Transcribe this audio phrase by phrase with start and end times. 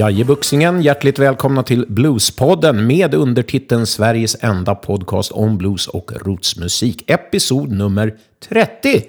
[0.00, 7.10] Jajebuxingen, hjärtligt välkomna till Bluespodden med undertiteln Sveriges enda podcast om blues och rootsmusik.
[7.10, 8.14] Episod nummer
[8.48, 9.02] 30.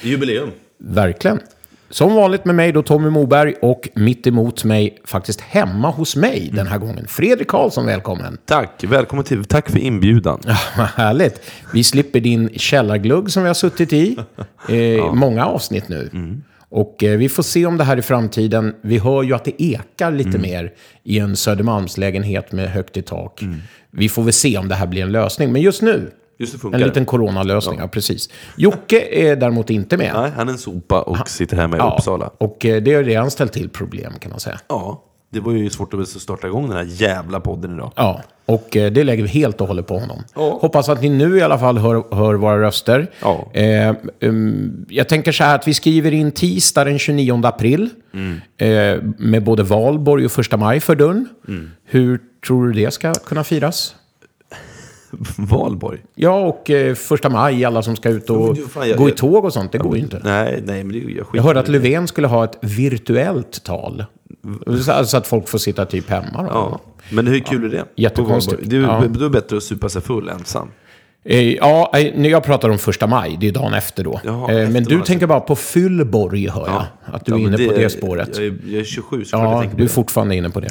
[0.00, 0.50] Jubileum.
[0.78, 1.40] Verkligen.
[1.90, 6.50] Som vanligt med mig då Tommy Moberg och mitt emot mig, faktiskt hemma hos mig
[6.52, 8.38] den här gången, Fredrik Karlsson, välkommen.
[8.44, 9.44] Tack, välkommen till.
[9.44, 10.40] Tack för inbjudan.
[10.46, 11.40] Ja, härligt.
[11.72, 14.16] Vi slipper din källarglugg som vi har suttit i
[14.68, 16.10] eh, många avsnitt nu.
[16.68, 19.62] Och eh, vi får se om det här i framtiden, vi hör ju att det
[19.62, 23.42] ekar lite mer i en Södermalmslägenhet med högt i tak.
[23.90, 25.52] Vi får väl se om det här blir en lösning.
[25.52, 27.88] Men just nu, Just en liten coronalösning, ja.
[27.88, 28.30] precis.
[28.56, 30.12] Jocke är däremot inte med.
[30.14, 32.30] Nej, han är en sopa och sitter här med i Uppsala.
[32.38, 34.60] och eh, det har redan ställt till problem kan man säga.
[34.68, 37.92] Ja, det var ju svårt att starta igång den här jävla podden idag.
[37.96, 40.22] Ja, och eh, det lägger vi helt och hållet på honom.
[40.34, 40.58] Ja.
[40.60, 43.10] Hoppas att ni nu i alla fall hör, hör våra röster.
[43.22, 43.50] Ja.
[43.52, 47.90] Eh, um, jag tänker så här att vi skriver in tisdag den 29 april.
[48.14, 48.40] Mm.
[48.56, 51.28] Eh, med både valborg och första maj för dörren.
[51.48, 51.70] Mm.
[51.84, 53.94] Hur tror du det ska kunna firas?
[55.38, 55.98] Valborg?
[56.14, 59.16] Ja, och eh, första maj, alla som ska ut och fan, jag- gå i jag-
[59.16, 60.20] tåg och sånt, det går ju inte.
[60.24, 61.68] Nej, nej, men det jag Jag hörde att.
[61.68, 64.04] Löfven skulle ha ett virtuellt tal.
[65.06, 66.42] Så, att folk får sitta typ hemma.
[66.42, 66.48] Då.
[66.48, 67.84] Ja, men hur kul är det?
[67.96, 68.62] Jättekonstigt.
[68.70, 69.04] Det är, Ja.
[69.08, 70.68] Då är det bättre att supa sig full ensam.
[71.28, 74.20] Eh, Ja, eh, när jag pratar om första maj, det är dagen efter då.
[74.24, 76.82] Jaha, Eh, efter Men du tänker bara på fyllborg, hör jag.
[77.14, 78.30] Att du är Ja, men inne på det spåret.
[78.36, 79.92] Jag är, jag är 27, så jag Ja, tänker på du är det.
[79.92, 80.70] fortfarande inne på det.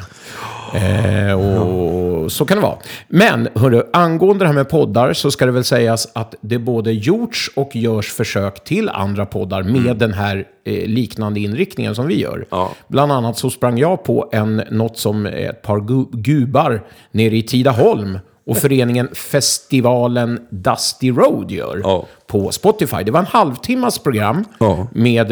[0.73, 2.75] Eh, och Så kan det vara.
[3.07, 6.91] Men hörru, angående det här med poddar så ska det väl sägas att det både
[6.91, 12.19] gjorts och görs försök till andra poddar med den här eh, liknande inriktningen som vi
[12.21, 12.33] gör.
[12.35, 12.45] Mm.
[12.51, 12.71] Ja.
[12.87, 17.43] Bland annat så sprang jag på en, något som ett par gu gubar nere i
[17.43, 22.05] Tidaholm och föreningen Festivalen Dusty Road gör Ja.
[22.27, 23.03] på Spotify.
[23.03, 24.87] Det var en halvtimmas program Ja.
[24.93, 25.27] med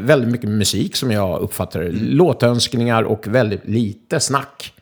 [0.00, 1.90] väldigt mycket musik som jag uppfattar det.
[1.90, 4.72] Låtönskningar och väldigt lite snack.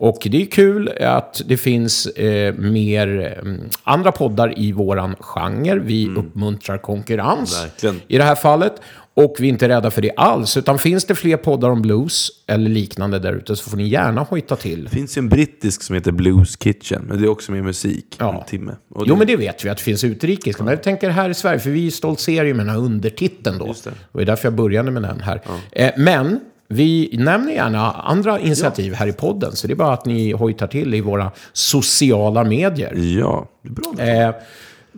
[0.00, 5.78] Och det är kul att det finns eh, mer eh, andra poddar i våran genre.
[5.78, 8.00] Vi uppmuntrar konkurrens Verkligen.
[8.08, 8.72] i det här fallet.
[9.18, 10.56] Och vi är inte rädda för det alls.
[10.56, 14.22] Utan finns det fler poddar om blues eller liknande där ute så får ni gärna
[14.22, 14.84] hojta till.
[14.84, 18.16] Det finns ju en brittisk som heter Blues Kitchen, men det är också med musik.
[18.18, 18.38] Ja.
[18.38, 18.72] En timme.
[18.94, 20.58] Och Jo, men det vet vi att det finns utrikes.
[20.58, 23.66] Men jag tänker här i Sverige, för vi stoltserar ju med den här undertiteln då.
[23.66, 23.90] Just det.
[24.12, 25.40] Och det är därför jag började med den här.
[25.72, 29.56] Eh, men vi nämner gärna andra initiativ här i podden.
[29.56, 32.94] Så det är bara att ni hojtar till i våra sociala medier.
[32.94, 34.28] Ja, det är bra.
[34.28, 34.34] Eh,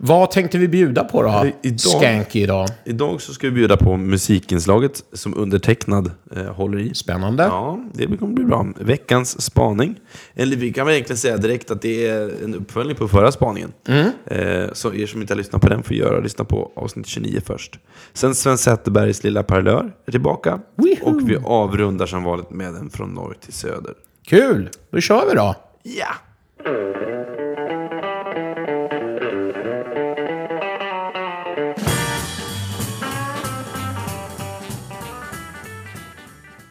[0.03, 1.45] vad tänkte vi bjuda på då?
[1.61, 2.67] Idag- Skanky idag.
[2.85, 6.93] Idag så ska vi bjuda på musikinslaget som undertecknad eh, håller i.
[6.95, 7.43] Spännande.
[7.43, 8.67] Ja, det kommer bli bra.
[8.79, 9.95] Veckans spaning.
[10.35, 13.71] Eller vi kan väl egentligen säga direkt att det är en uppföljning på förra spaningen.
[13.87, 14.11] Mm.
[14.25, 17.41] Eh, så er som inte har lyssnat på den får göra lyssna på avsnitt 29
[17.45, 17.79] först.
[18.13, 20.59] Sen Sven Zetterbergs lilla parlör är tillbaka.
[20.75, 21.15] Woohoo!
[21.15, 23.93] Och vi avrundar som vanligt med den från norr till söder.
[24.27, 24.69] Kul!
[24.91, 25.55] Då kör vi då.
[25.83, 26.07] Ja!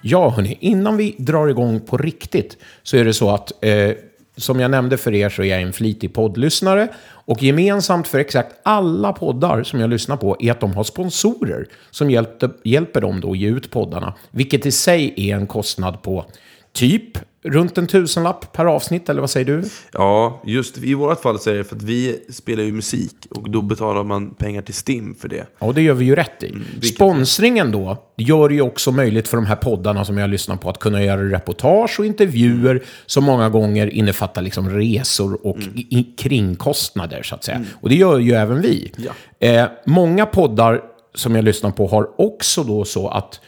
[0.03, 3.91] Ja, hörni, innan vi drar igång på riktigt så är det så att, eh,
[4.37, 6.89] som jag nämnde för er så är jag en flitig poddlyssnare.
[7.09, 11.67] Och gemensamt för exakt alla poddar som jag lyssnar på är att de har sponsorer
[11.91, 14.15] som hjälpte, hjälper dem då att ge ut poddarna.
[14.31, 16.25] Vilket i sig är en kostnad på
[16.73, 19.63] typ runt en tusenlapp per avsnitt, eller vad säger du?
[19.93, 23.51] Ja, just i vårt fall så är det för att vi spelar ju musik och
[23.51, 25.47] då betalar man pengar till STIM för det.
[25.59, 26.53] Ja, och det gör vi ju rätt i.
[26.73, 30.57] vilket- Sponsringen då gör det ju också möjligt för de här poddarna som jag lyssnar
[30.57, 35.87] på att kunna göra reportage och intervjuer som många gånger innefattar liksom resor och i,
[35.99, 37.65] i, kringkostnader så att säga.
[37.81, 38.93] Och det gör ju även vi.
[38.97, 39.47] Ja.
[39.49, 40.81] Eh, många poddar
[41.15, 43.41] som jag lyssnar på har också då så att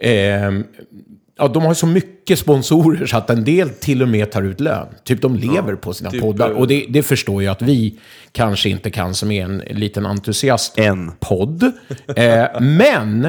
[0.00, 0.64] ehm,
[1.38, 4.60] Ja, de har så mycket sponsorer så att en del till och med tar ut
[4.60, 4.86] lön.
[5.04, 6.50] Typ de lever på sina typ, poddar.
[6.50, 7.94] eh, Och det, det förstår jag att vi
[8.32, 11.12] kanske inte kan som är en liten entusiast En.
[11.20, 11.72] podd.
[12.16, 13.24] Eh, men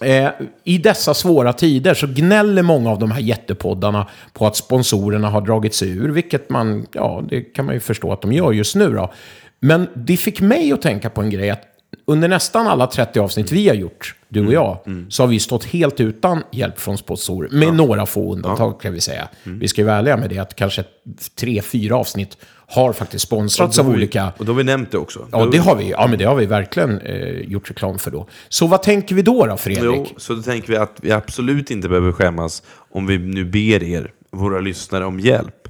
[0.00, 0.28] eh,
[0.64, 5.40] i dessa svåra tider så gnäller många av de här jättepoddarna på att sponsorerna har
[5.40, 8.74] dragit sig ur, vilket man, ja, det kan man ju förstå att de gör just
[8.76, 9.12] nu då.
[9.60, 11.62] Men det fick mig att tänka på en grej, att
[12.06, 14.78] under nästan alla 30 avsnitt vi har gjort, du och jag,
[15.08, 17.48] så har vi stått helt utan hjälp från sponsorer.
[17.50, 19.28] Med några få undantag kan vi säga.
[19.42, 20.84] Vi ska ju vara ärliga med det, att kanske
[21.38, 22.36] tre, fyra avsnitt
[22.66, 24.32] har faktiskt sponsrats av olika...
[24.38, 25.28] Och då har vi nämnt det också.
[25.32, 25.90] Ja, det har vi.
[25.90, 28.26] Ja, men det har vi verkligen eh, gjort reklam för då.
[28.48, 29.84] Så vad tänker vi då, då Fredrik?
[29.84, 33.82] Jo, så då tänker vi att vi absolut inte behöver skämmas om vi nu ber
[33.82, 35.68] er, våra lyssnare, om hjälp.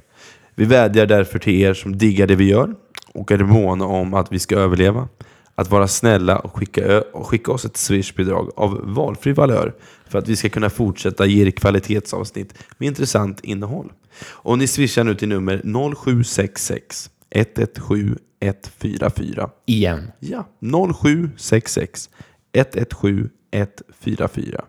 [0.55, 2.75] Vi vädjar därför till er som diggar det vi gör
[3.13, 5.07] och är måna om att vi ska överleva.
[5.55, 9.73] Att vara snälla och skicka, och skicka oss ett swishbidrag av valfri valör
[10.07, 13.91] för att vi ska kunna fortsätta ge er kvalitetsavsnitt med intressant innehåll.
[14.25, 15.61] Och ni swishar nu till nummer
[15.95, 19.49] 0766 117 144.
[19.65, 20.11] Igen.
[20.19, 22.09] Ja, 0766
[22.53, 24.65] 117 144.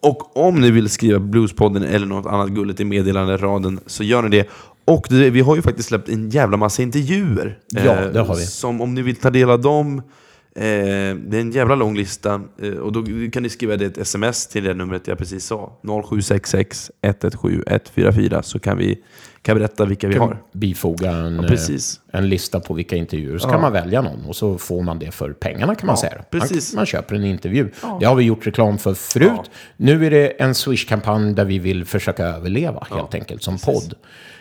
[0.00, 4.28] Och om ni vill skriva Bluespodden eller något annat gulligt i meddelanderaden så gör ni
[4.28, 4.48] det.
[4.84, 7.58] Och det, vi har ju faktiskt släppt en jävla massa intervjuer.
[7.68, 8.46] Ja, det har vi.
[8.46, 12.40] Som om ni vill ta del av dem, eh, det är en jävla lång lista.
[12.62, 15.72] Eh, och då kan ni skriva det ett sms till det numret jag precis sa.
[15.82, 18.98] 0766 117 144 så kan vi
[19.42, 20.42] kan berätta vilka vi kan har.
[20.52, 22.00] bifoga en, Ja, precis.
[22.12, 23.38] eh, en lista på vilka intervjuer.
[23.38, 23.52] Så Ja.
[23.52, 26.14] kan man välja någon och så får man det för pengarna kan man Ja, säga.
[26.32, 26.74] Man, precis.
[26.74, 27.68] man köper en intervju.
[28.00, 29.50] Det har vi gjort reklam för förut.
[29.76, 33.94] Nu är det en Swish-kampanj där vi vill försöka överleva helt enkelt som podd.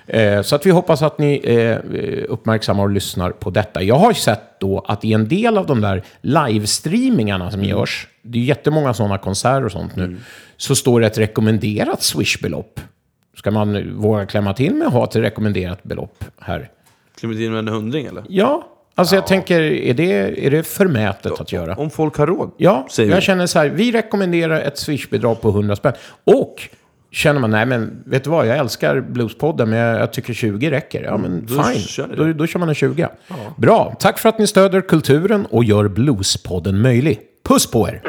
[0.09, 1.77] Eh, så att vi hoppas att ni eh,
[2.31, 3.83] uppmärksammar och lyssnar på detta.
[3.83, 8.39] Jag har sett då att i en del av de där livestreamingarna som görs, det
[8.39, 10.17] är jättemånga sådana konserter och sånt nu,
[10.57, 12.79] så står det ett rekommenderat Swish-belopp.
[13.37, 16.69] Ska man våga klämma till med att ha ett rekommenderat belopp här?
[17.19, 18.23] Clementin med en hundring eller?
[18.29, 21.75] Ja, alltså jag tänker, är det, är det förmätet att göra?
[21.75, 23.21] Om folk har råd, Ja, jag vi.
[23.21, 25.93] känner så här, vi rekommenderar ett Swish-bidrag på 100 spänn.
[26.23, 26.69] Och
[27.11, 30.71] känner man, nej men vet du vad, jag älskar Bluespodden, men jag, jag tycker 20
[30.71, 31.03] räcker.
[31.03, 33.07] Ja men Mm, då fine, kör då, då kör man en 20.
[33.57, 37.19] Bra, tack för att ni stöder kulturen och gör Bluespodden möjlig.
[37.47, 38.01] Puss på er!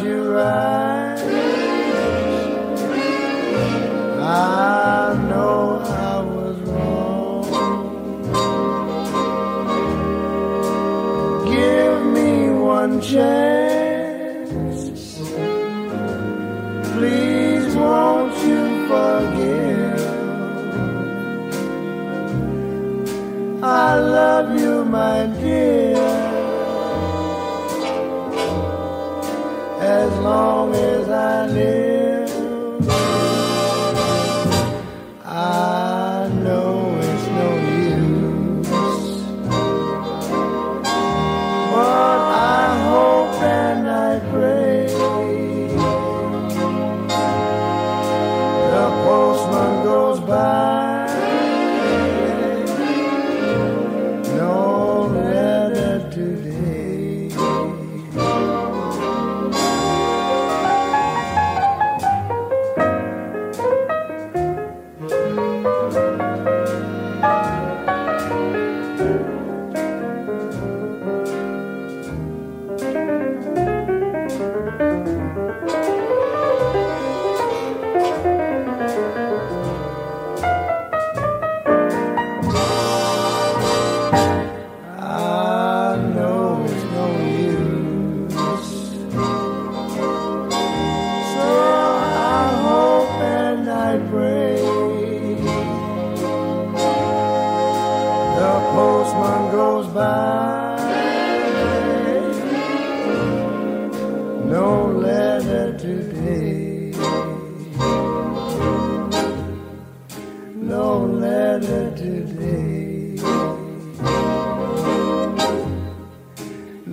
[0.00, 0.83] You write?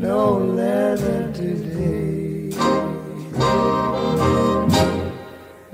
[0.01, 2.50] No letter today.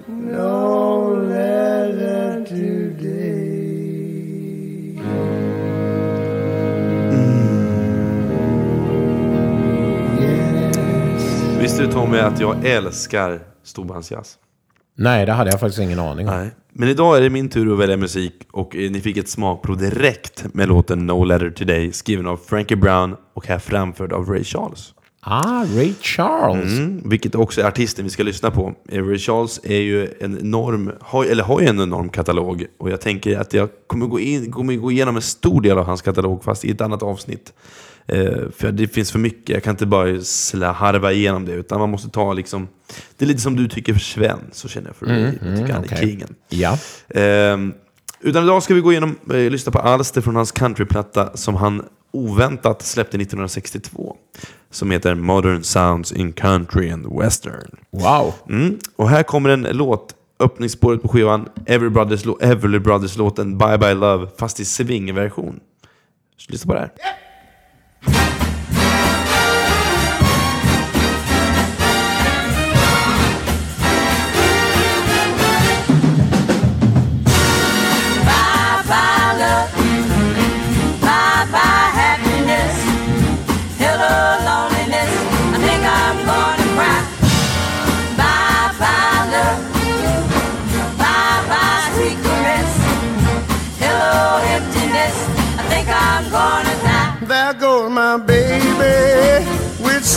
[0.07, 3.07] No letter today.
[10.19, 10.77] Yes.
[11.61, 14.37] Visste du Tommy att jag älskar storbandsjazz?
[14.95, 16.35] Nej, det hade jag faktiskt ingen aning om.
[16.35, 16.51] Nej.
[16.79, 19.77] Men idag är det min tur att välja musik och eh, ni fick ett smakprov
[19.77, 24.43] direkt med låten No Letter Today skriven av Frankie Brown och här framförd av Ray
[24.43, 24.93] Charles.
[25.21, 26.79] Ah, Ray Charles.
[26.79, 28.73] Mm, vilket också är artisten vi ska lyssna på.
[28.89, 32.89] Eh, Ray Charles är ju en enorm, har, eller har ju en enorm katalog och
[32.89, 36.01] jag tänker att jag kommer gå, in, kommer gå igenom en stor del av hans
[36.01, 37.53] katalog fast i ett annat avsnitt.
[38.07, 41.89] Eh, för det finns för mycket, jag kan inte bara harva igenom det, utan man
[41.89, 42.67] måste ta liksom...
[43.17, 45.21] Det är lite som du tycker för Sven, så känner jag för Ray.
[45.21, 46.35] jag tycker han är kingen.
[46.49, 46.77] Ja.
[47.09, 47.73] Ehm,
[48.21, 51.83] utan idag ska vi gå igenom, eh, lyssna på alster från hans countryplatta som han
[52.11, 54.15] oväntat släppte 1962.
[54.71, 57.77] Som heter Modern Sounds in Country and Western.
[57.91, 58.33] Wow.
[58.49, 58.77] Mm.
[58.95, 64.59] Och här kommer en låt, öppningsspåret på skivan, Brothers, Everly Brothers-låten Bye Bye Love, fast
[64.59, 65.59] i swing-version.
[66.37, 66.91] Så Lyssna på det här.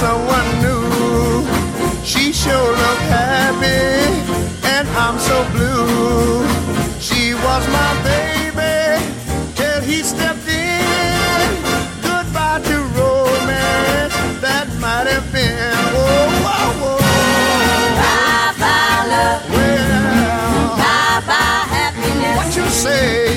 [0.03, 1.47] Someone new.
[2.05, 3.85] She sure look happy,
[4.75, 6.45] and I'm so blue.
[6.99, 9.05] She was my baby
[9.55, 11.49] till he stepped in.
[12.03, 14.15] Goodbye to romance
[14.45, 15.77] that might have been.
[15.95, 16.99] Whoa, whoa, whoa.
[18.01, 19.43] Bye bye love.
[19.55, 22.37] Well, Bye bye happiness.
[22.39, 23.30] what you say?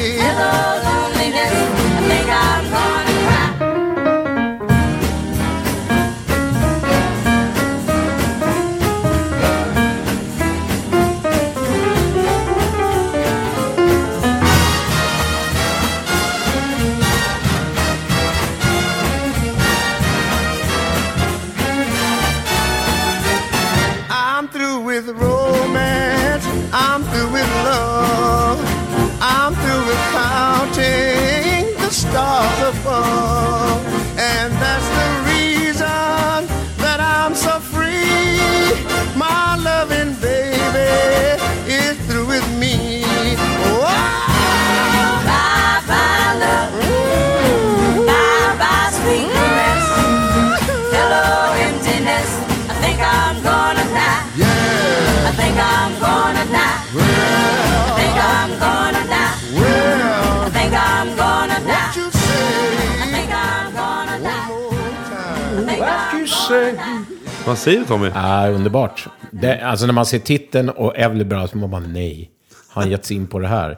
[67.45, 68.09] Vad säger du Tommy?
[68.15, 69.07] Ah, underbart.
[69.31, 72.29] Det, alltså när man ser titeln och Everly Brothers, så man bara nej.
[72.67, 73.77] Har han gett sig in på det här?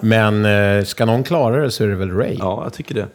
[0.00, 2.36] Men eh, ska någon klara det så är det väl Ray.
[2.38, 3.06] Ja, jag tycker det.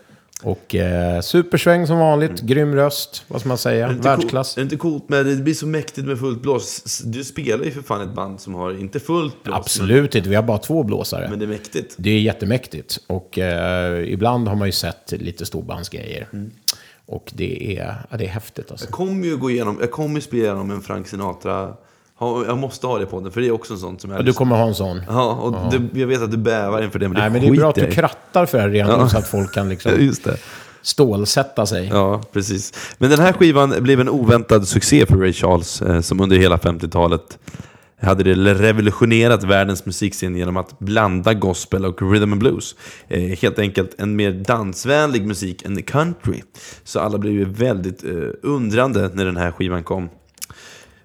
[0.44, 4.48] Och eh, supersväng som vanligt, grym röst, vad ska man säga, Är det världsklass.
[4.48, 7.00] Coolt, är det inte coolt med det blir så mäktigt med fullt blås?
[7.06, 9.58] Du spelar ju för fan ett band som har inte fullt blås.
[9.58, 11.28] Absolut inte, vi har bara två blåsare.
[11.30, 11.96] Men det är mäktigt.
[11.98, 13.00] Det är jättemäktigt.
[13.08, 16.28] Och eh, ibland har man ju sett lite storbandsgrejer.
[17.06, 18.86] Och det är, ja, det är häftigt alltså.
[18.86, 21.74] Jag kommer ju gå igenom, jag kommer spela igenom en Frank Sinatra.
[22.48, 24.20] Jag måste ha det på den, för det är också en sån som jag...
[24.20, 25.02] Och du kommer ha en sån.
[25.08, 27.48] Ja, och Det, jag vet att du bävar inför det, men det Nej, men det
[27.48, 29.10] är bra att du krattar för det redan Ja.
[29.10, 30.38] så att folk kan Ja, liksom Just det.
[30.82, 31.88] stålsätta sig.
[31.88, 32.74] Ja, precis.
[32.98, 36.58] Men den här skivan blev en oväntad succé för Ray Charles, eh, som under hela
[36.58, 37.40] 50-talet
[38.08, 42.76] hade det revolutionerat världens musikscen genom att blanda gospel och rhythm and blues.
[43.08, 46.42] Eh, helt enkelt en mer dansvänlig musik än country.
[46.84, 50.10] Så alla blev ju väldigt eh, undrande när den här skivan kom.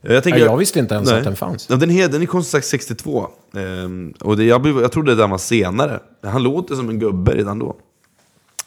[0.03, 1.67] Eh, Jag, tänker, Ja, jag visste inte ens att den fanns.
[1.71, 3.29] Ja, den, är, den är som sagt 62.
[3.57, 6.01] Ehm, och det, jag, jag trodde den var senare.
[6.23, 7.77] Han låter som en gubbe redan då.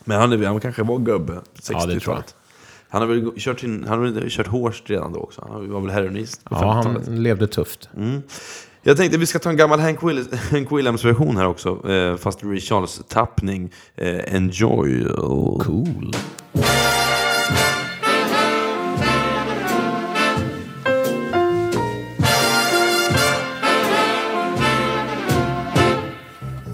[0.04, 2.24] Men han, han kanske var gubbe 60 Ja, det tror jag.
[2.92, 5.48] Han har väl kört, sin, han har väl kört hårt redan då också.
[5.52, 7.08] Han var väl heroinist på Ja, 50-talet.
[7.08, 7.90] han levde tufft.
[8.84, 11.90] Jag tänkte vi ska ta en gammal Hank, Will, Hank Williams-version här också.
[11.92, 13.70] Eh, fast Ray Charles-tappning.
[13.96, 15.06] Eh, enjoy.
[15.64, 16.14] Cool.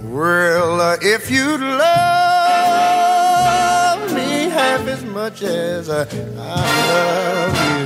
[0.04, 1.62] Well, uh, if you'd
[5.26, 6.04] much as I
[6.38, 7.82] love you,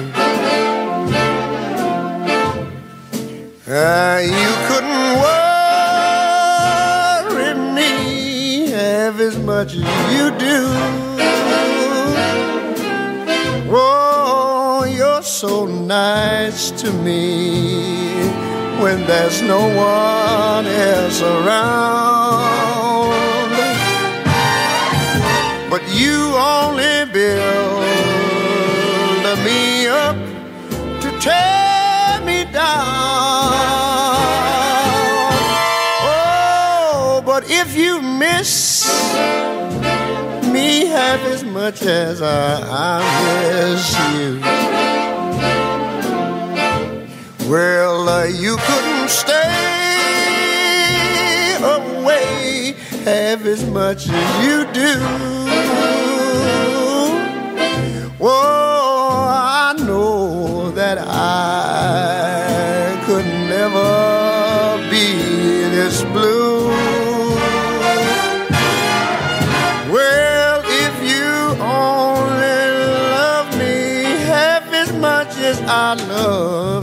[3.74, 5.12] uh, you couldn't
[7.34, 7.92] worry me
[8.72, 10.60] half as much as you do.
[13.72, 18.20] Oh, you're so nice to me
[18.82, 22.79] when there's no one else around.
[25.92, 28.00] You only build
[29.44, 30.16] me up
[31.02, 33.50] to tear me down.
[36.02, 38.88] Oh, but if you miss
[40.52, 44.42] me half as much as I, I miss you.
[47.50, 49.56] Well, uh, you couldn't stay
[51.64, 55.39] away half as much as you do.
[58.22, 65.14] Oh, I know that I could never be
[65.72, 66.68] this blue.
[69.90, 72.60] Well, if you only
[73.16, 76.79] love me half as much as I love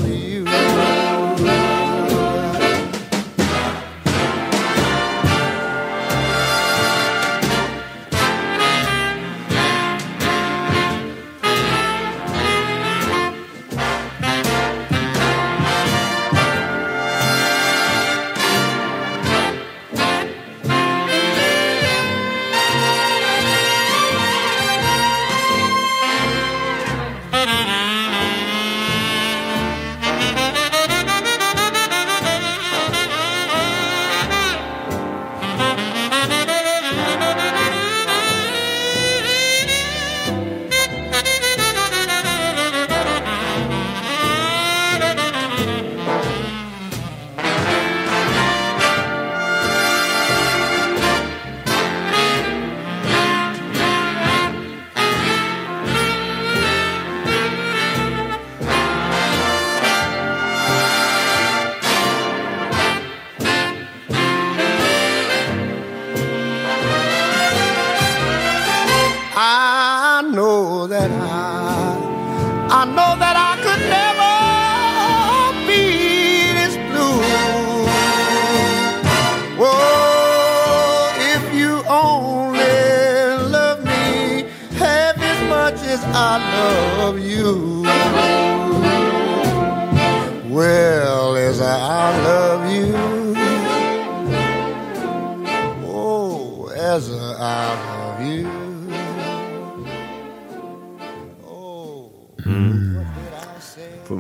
[73.19, 73.56] that I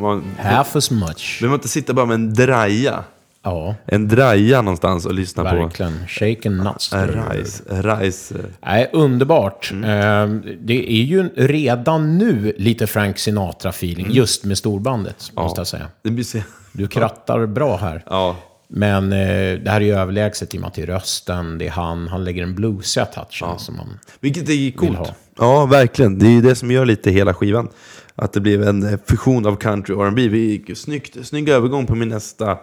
[0.06, 1.36] man, Half as much.
[1.40, 3.04] behöver man inte sitta bara med en draja?
[3.42, 6.06] Ja, En draja någonstans och lyssna verkligen.
[6.08, 6.90] Shaken nuts.
[6.90, 6.96] på
[7.32, 7.62] Rise.
[7.82, 8.34] Rise.
[8.34, 9.70] eh, Nej, underbart.
[9.72, 9.84] Mm.
[9.84, 15.86] Eh, Det är ju redan nu lite Frank Sinatra-feeling, just med storbandet, måste jag säga.
[16.02, 16.38] Det blir så...
[16.72, 18.02] Du krattar bra här.
[18.06, 18.36] Ja.
[18.68, 19.18] Men eh,
[19.58, 22.08] det här är ju överlägset i och med att det är rösten, det är han,
[22.08, 23.98] han lägger en bluesiga touchen som man...
[24.20, 25.12] Vilket är coolt.
[25.38, 26.18] Ja, verkligen.
[26.18, 27.68] Det är ju det som gör lite hela skivan.
[28.16, 30.28] Att det blev en eh, fusion av country och R&B.
[30.28, 32.58] Vi snyggt, Snygg övergång på min nästa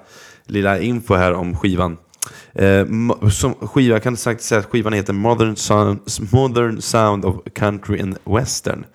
[0.45, 1.97] lilla info här om skivan.
[2.53, 2.85] Eh,
[3.31, 5.99] som skiva, jag kan sagt säga att skivan heter Modern Sound,
[6.31, 8.85] Modern Sound of Country and Western.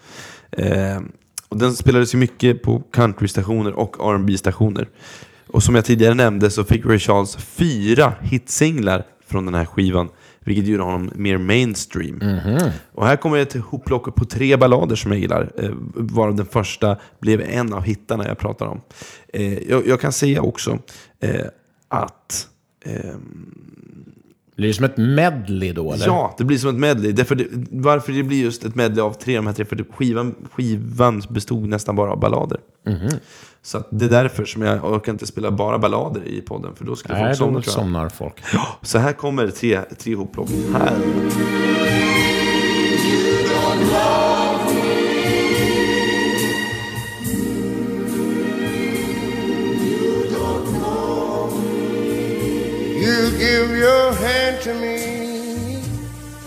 [0.50, 1.00] Eh,
[1.48, 4.88] och den spelades ju mycket på countrystationer och rb stationer
[5.46, 10.08] Och som jag tidigare nämnde så fick Ray Charles fyra hitsinglar från den här skivan.
[10.48, 12.22] Vilket gjorde honom mer mainstream.
[12.92, 15.52] Och här kommer ett hopplock på tre ballader som jag gillar.
[15.58, 18.80] Eh, varav den första blev en av hittarna jag pratar om.
[19.32, 20.78] Eh, jag, jag kan säga också
[21.20, 21.46] eh,
[21.88, 22.48] att
[22.84, 23.54] ehm,
[24.56, 26.06] Blir det som ett medley då, eller?
[26.06, 27.12] Ja, det blir som ett medley.
[27.12, 29.64] Därför det, varför det blir just ett medley av tre av de här tre?
[29.64, 32.60] För det, skivan, skivan bestod nästan bara av ballader.
[33.62, 36.76] Så att det är därför som jag orkar inte spela bara ballader i podden.
[36.76, 37.82] För då skulle Nej, folk somna då tror jag.
[37.84, 38.34] somnar folk.
[38.82, 40.48] Så här kommer tre, tre hopplock.
[40.72, 40.92] Här.
[53.04, 55.76] You give your hand to me,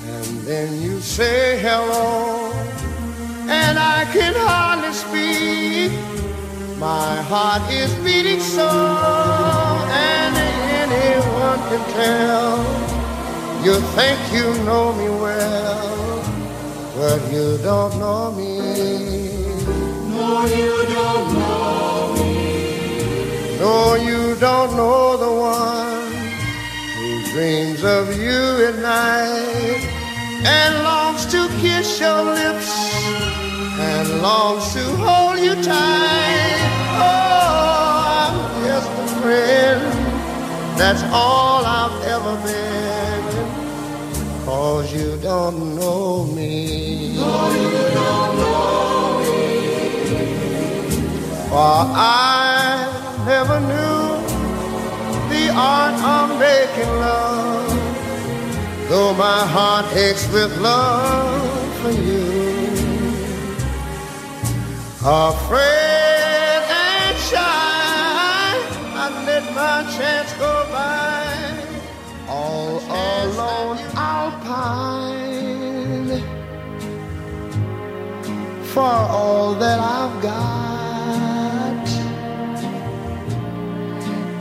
[0.06, 2.52] and then you say hello,
[3.48, 5.92] and I can hardly speak.
[6.82, 10.36] My heart is beating so, and
[10.82, 12.58] anyone can tell.
[13.64, 16.24] You think you know me well,
[16.98, 18.58] but you don't know me.
[20.10, 23.60] No, you don't know me.
[23.60, 26.12] No, you don't know the one
[26.96, 29.84] who dreams of you at night
[30.44, 32.91] and longs to kiss your lips
[33.82, 36.62] and longs to hold you tight.
[37.08, 39.82] Oh, I'm just a friend.
[40.80, 43.24] That's all I've ever been.
[44.46, 47.16] Cause you don't know me.
[47.16, 49.42] No, you don't know me.
[51.50, 54.04] For I never knew
[55.34, 57.70] the art of making love.
[58.90, 62.31] Though my heart aches with love, for you.
[65.04, 67.40] Afraid and shy,
[69.04, 71.26] I let my chance go by.
[72.30, 75.02] All alone, I'll pine
[78.74, 81.88] for all that I've got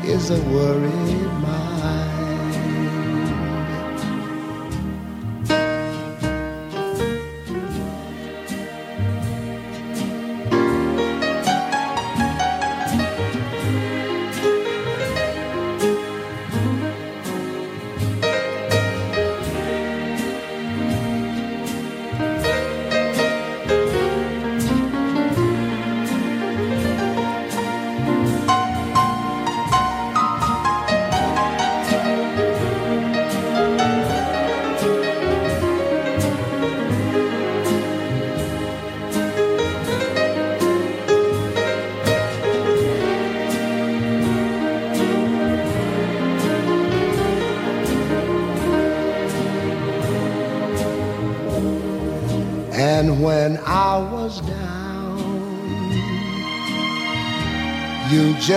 [0.05, 1.30] is a worried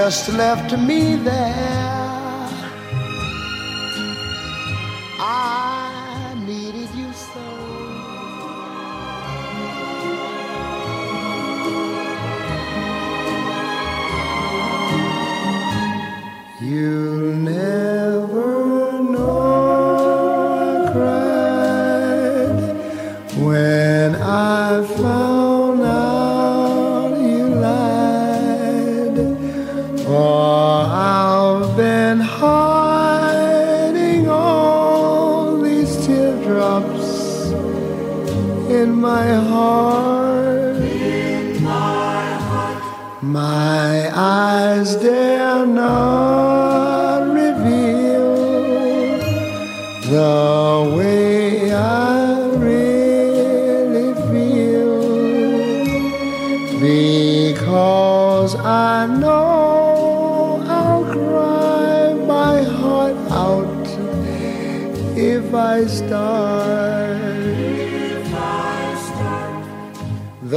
[0.06, 1.83] just left me there.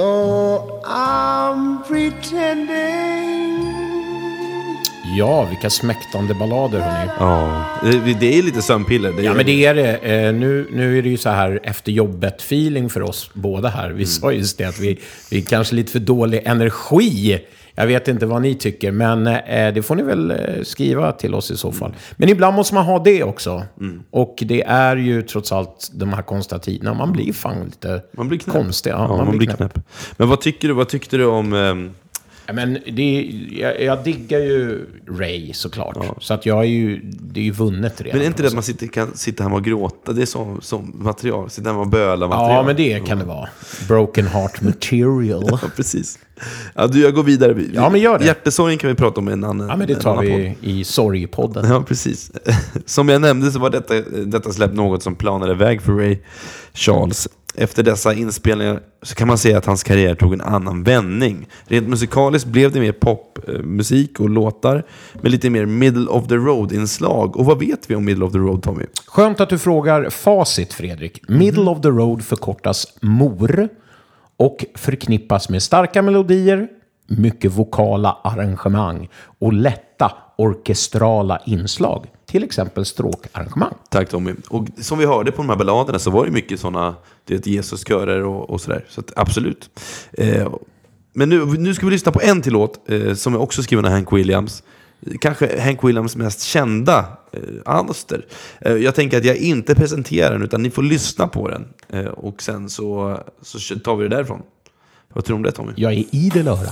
[0.01, 3.67] Though I'm pretending
[5.19, 7.11] Ja, vilka smäktande ballader hörni.
[7.19, 7.65] Ja,
[8.21, 9.13] det, är lite sömnpiller.
[9.13, 9.97] Det Ja, är- men det är det.
[9.97, 13.91] Eh, nu, nu är det ju så här efter jobbet-feeling för oss båda här.
[13.91, 14.99] Vi sa just det att vi,
[15.31, 17.39] vi är kanske lite för dålig energi.
[17.79, 21.35] Jag vet inte vad ni tycker, men eh, det får ni väl eh, skriva till
[21.35, 21.95] oss i så fall.
[22.17, 23.63] Men ibland måste man ha det också.
[24.11, 26.95] Och det är ju trots allt de här konstiga tiderna.
[26.95, 28.55] Man blir fan lite Man blir knäpp.
[28.57, 28.91] konstig.
[28.91, 29.79] Ja, man, blir knäpp.
[30.17, 31.53] Men vad tycker du, vad tyckte du om...
[31.53, 31.75] Ja,
[32.53, 34.87] men det, jag, jag diggar ju
[35.19, 35.97] Ray såklart.
[36.21, 38.19] Så att jag är ju, det är ju vunnet redan.
[38.19, 40.13] men är inte det att man sitter, kan sitta hemma och gråta?
[40.13, 41.51] Det är som, som material.
[41.51, 42.51] Sitta hemma och böla material.
[42.53, 43.49] Ja, men det kan det vara.
[43.89, 45.45] Broken heart material.
[45.63, 46.19] Ja, precis.
[46.75, 47.53] Ja, du, jag går vidare.
[47.53, 48.25] Vi- Ja, men gör det.
[48.25, 50.41] Hjärtesorgen kan vi prata om i en annan Ja, men det tar annan podd.
[50.41, 51.67] vi i sorgpodden.
[51.71, 52.31] Ja, precis.
[52.87, 56.19] Som jag nämnde så var detta, detta släpp något som planade väg för Ray
[56.75, 57.29] Charles.
[57.59, 61.49] Efter dessa inspelningar så kan man säga att hans karriär tog en annan vändning.
[61.65, 66.35] Rent musikaliskt blev det mer popmusik eh, och låtar med lite mer middle of the
[66.35, 67.37] road-inslag.
[67.37, 68.85] Och vad vet vi om middle of the road, Tommy?
[69.07, 71.29] Skönt att du frågar facit, Fredrik.
[71.29, 73.69] Middle of the road förkortas MOR
[74.37, 76.69] och förknippas med starka melodier,
[77.07, 79.86] mycket vokala arrangemang och lätt
[80.37, 82.07] orkestrala inslag.
[82.27, 83.75] Till exempel stråkarrangemang.
[83.91, 84.35] Tack Tommy.
[84.49, 86.95] Och som vi hörde på de här balladerna så var det mycket sådana
[87.27, 88.85] Jesuskörer och, och sådär.
[88.89, 89.71] Så att, absolut.
[90.13, 90.55] Eh,
[91.13, 93.85] men nu, nu ska vi lyssna på en till låt eh, som är också skriven
[93.85, 94.63] av Hank Williams.
[95.21, 96.99] Kanske Hank Williams mest kända
[97.33, 98.27] eh, alster.
[98.61, 101.69] Eh, jag tänker att jag inte presenterar den utan ni får lyssna på den.
[101.89, 104.43] Eh, och sen så, så tar vi det därifrån.
[105.13, 105.73] Vad tror du om det Tommy?
[105.77, 106.71] Jag är idel öra.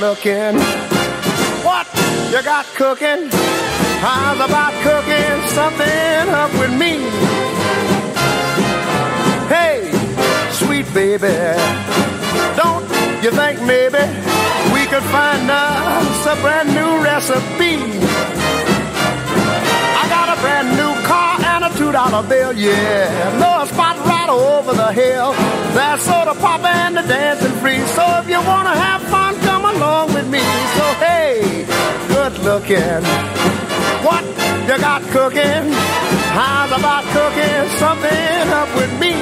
[0.00, 0.56] Looking.
[1.62, 1.86] What
[2.32, 3.28] you got cooking?
[4.00, 7.04] How's about cooking something up with me?
[9.52, 9.92] Hey,
[10.52, 11.36] sweet baby,
[12.56, 12.88] don't
[13.22, 14.00] you think maybe
[14.72, 17.76] we could find us a brand new recipe?
[20.00, 23.60] I got a brand new car and a two dollar bill, yeah.
[23.62, 25.32] A spot right over the hill.
[25.76, 27.80] That's soda pop and the dancing free.
[27.88, 29.29] So if you wanna have fun,
[29.76, 30.40] along with me.
[30.76, 31.64] So hey,
[32.08, 33.02] good looking.
[34.04, 34.24] What
[34.68, 35.72] you got cooking?
[36.32, 39.19] How's about cooking something up with me?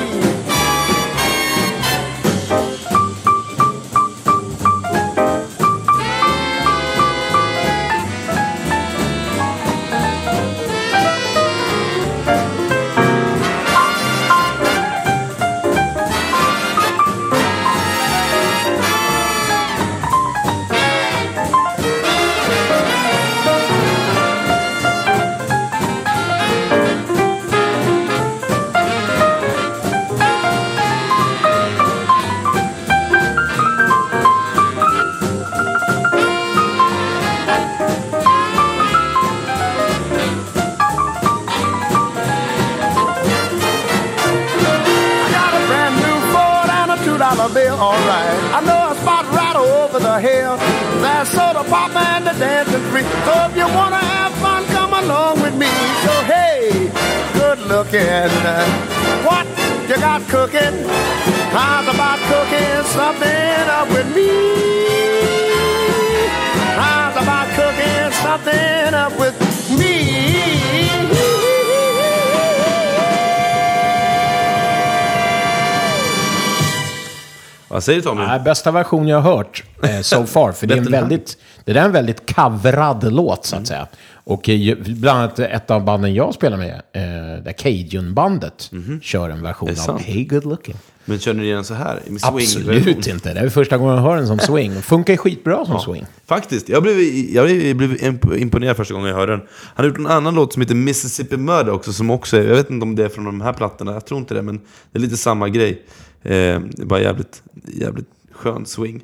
[77.79, 78.21] Vad säger Tommy?
[78.27, 80.53] Nej, bästa version jag har hört eh, so far.
[80.53, 83.87] För det är en väldigt, det är en väldigt coverad låt så att säga.
[84.25, 88.71] Och eh, bland annat ett av banden jag spelar med, eh, det Cajun-bandet,
[89.03, 89.75] kör en version Mhm.
[89.75, 90.03] Det är av sant.
[90.03, 90.77] Hey Good Looking.
[91.05, 92.01] Men känner du igen så här?
[92.05, 93.35] Swing Absolut inte.
[93.35, 94.83] Det är första gången jag hör den som swing.
[94.83, 96.07] Funkar ju skitbra som swing.
[96.27, 97.01] Faktiskt, jag blev,
[97.35, 99.41] jag blev, blev imp- imponerad första gången jag hörde den.
[99.75, 102.55] Han har gjort en annan låt som heter Mississippi Murder också, som också är, jag
[102.57, 104.57] vet inte om det är från de här plattorna, jag tror inte det, men
[104.93, 105.83] det är lite samma grej.
[106.23, 109.03] Eh, bara jävligt, jävligt skön swing.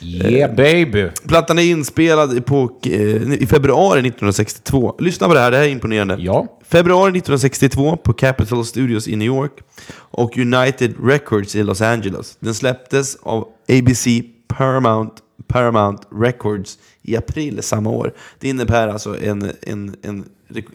[0.00, 1.08] Yeah baby.
[1.28, 4.94] Plattan är inspelad på, eh, i februari 1962.
[4.98, 6.16] Lyssna på det här, det här är imponerande.
[6.18, 6.58] Ja.
[6.68, 9.52] Februari 1962 på Capitol Studios i New York
[9.96, 12.36] och United Records i Los Angeles.
[12.40, 14.06] Den släpptes av ABC
[14.48, 15.14] Paramount,
[15.46, 18.14] Paramount Records i april samma år.
[18.40, 20.24] Det innebär alltså en, en, en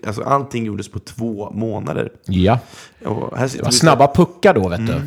[0.08, 2.12] alltså allting gjordes på två månader.
[2.25, 2.60] Ja.
[2.99, 3.08] Det
[3.63, 5.01] var snabba puckar då, vet du.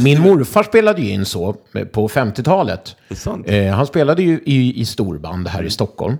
[0.00, 2.96] Min morfar spelade ju in så eh, på 50-talet.
[3.08, 3.44] Det är sant.
[3.48, 6.16] Eh, han spelade ju i, i storband här i Stockholm.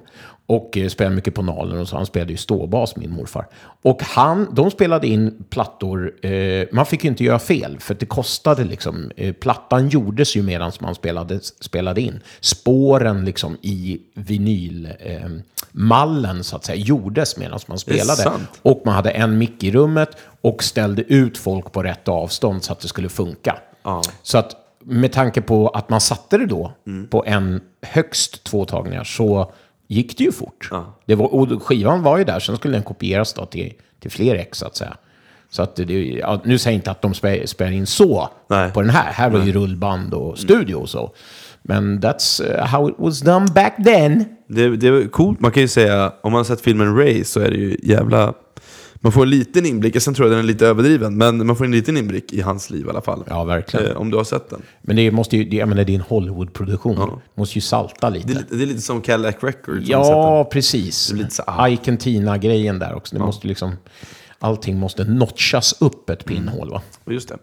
[0.47, 1.97] Och eh, spelade mycket på Nalen och så.
[1.97, 3.47] Han spelade ju ståbas, min morfar.
[3.83, 6.27] Och han, de spelade in plattor.
[6.27, 9.11] Eh, man fick ju inte göra fel, för det kostade liksom.
[9.16, 12.20] Eh, plattan gjordes ju medan man spelade, spelade in.
[12.40, 15.42] Spåren liksom i vinylmallen,
[15.73, 18.23] mallen, så att säga, gjordes medan man spelade.
[18.62, 22.72] Och man hade en mick i rummet och ställde ut folk på rätt avstånd så
[22.72, 23.57] att det skulle funka.
[23.83, 24.02] Ja.
[24.22, 27.07] Så att med tanke på att man satte det då Mm.
[27.09, 29.52] på en högst två tagningar så
[29.88, 30.68] gick det ju fort.
[30.70, 30.98] Ja.
[31.07, 34.35] Det var, och skivan var ju där, sen skulle den kopieras då till, till fler
[34.35, 34.96] ex så att säga.
[35.50, 38.72] Så att det, ja, nu säger jag inte att de spä- spelar in så Nej.
[38.72, 39.12] på den här.
[39.12, 41.11] Här var ju rullband och studio och så.
[41.62, 44.24] Men that's uh, how it was done back then.
[44.48, 47.40] Det, det är coolt, man kan ju säga, om man har sett filmen Ray så
[47.40, 48.35] är det ju jävla...
[49.05, 51.64] Man får en liten inblick, sen tror jag den är lite överdriven, men man får
[51.64, 53.25] en liten inblick i hans liv i alla fall.
[53.29, 53.87] Ja, verkligen.
[53.90, 54.62] Eh, om du har sett den.
[54.83, 56.97] Men det måste ju, det, jag menar, det är en Hollywood-produktion.
[56.99, 57.21] Ja.
[57.35, 58.27] måste ju salta lite.
[58.27, 59.88] Det är, lite- det är lite som Cadillac Records.
[59.88, 61.12] Ja, precis.
[61.12, 61.69] Lite så, ah.
[61.69, 63.17] Ike Tina-grejen där också.
[63.17, 63.73] Det måste liksom,
[64.44, 66.70] allting måste notchas upp ett pinnhål.
[66.70, 66.83] Va?
[67.07, 67.37] Just det.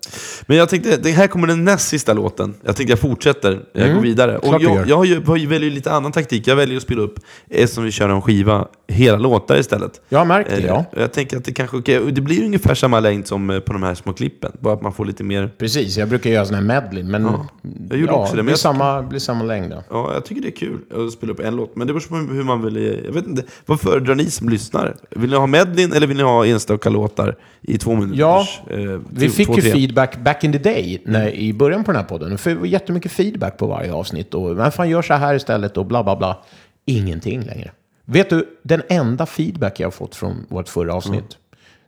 [0.45, 2.53] Men jag tänkte, det här kommer den näst sista låten.
[2.63, 3.95] Jag tänkte jag fortsätter, jag Mm.
[3.95, 4.37] går vidare.
[4.37, 6.47] Och jag, jag, jag väljer lite annan taktik.
[6.47, 10.01] Jag väljer att spela upp, eftersom vi kör en skiva, hela låtar istället.
[10.09, 10.85] Jag har märkt det, Eh, ja.
[10.97, 11.77] Jag tänker att det kanske,
[12.11, 14.51] det blir ungefär samma längd som eh, på de här små klippen.
[14.59, 17.03] Bara att man får lite mer Precis, jag brukar göra sån här medley.
[17.03, 17.47] Men Ja,
[17.89, 19.71] jag gjorde också det, men blir, jag samma, blir samma längd.
[19.73, 19.83] Ja.
[19.89, 21.75] Ja, jag tycker det är kul att spela upp en låt.
[21.75, 23.01] Men det beror på hur man vill...
[23.05, 23.43] Jag vet inte.
[23.65, 24.95] Vad föredrar ni som lyssnar?
[25.09, 28.19] Vill ni ha medlin eller vill ni ha enstaka låtar i två minuter?
[28.19, 28.77] Ja, eh,
[29.09, 29.71] Vi två, fick ju tre?
[29.71, 32.37] feedback back in the day, när, i början på den här podden.
[32.43, 34.33] Det var jättemycket feedback på varje avsnitt.
[34.33, 36.43] Och vem fan gör så här istället och bla bla bla.
[36.85, 37.71] Ingenting längre.
[38.05, 41.37] Vet du, den enda feedback jag har fått från vårt förra avsnitt,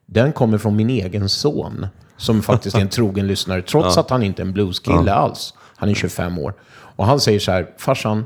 [0.06, 1.88] den kommer från min egen son.
[2.18, 5.54] Som faktiskt är en trogen lyssnare, trots att han inte är en blueskille alls.
[5.76, 6.54] Han är 25 år.
[6.96, 8.26] Och han säger så här, farsan,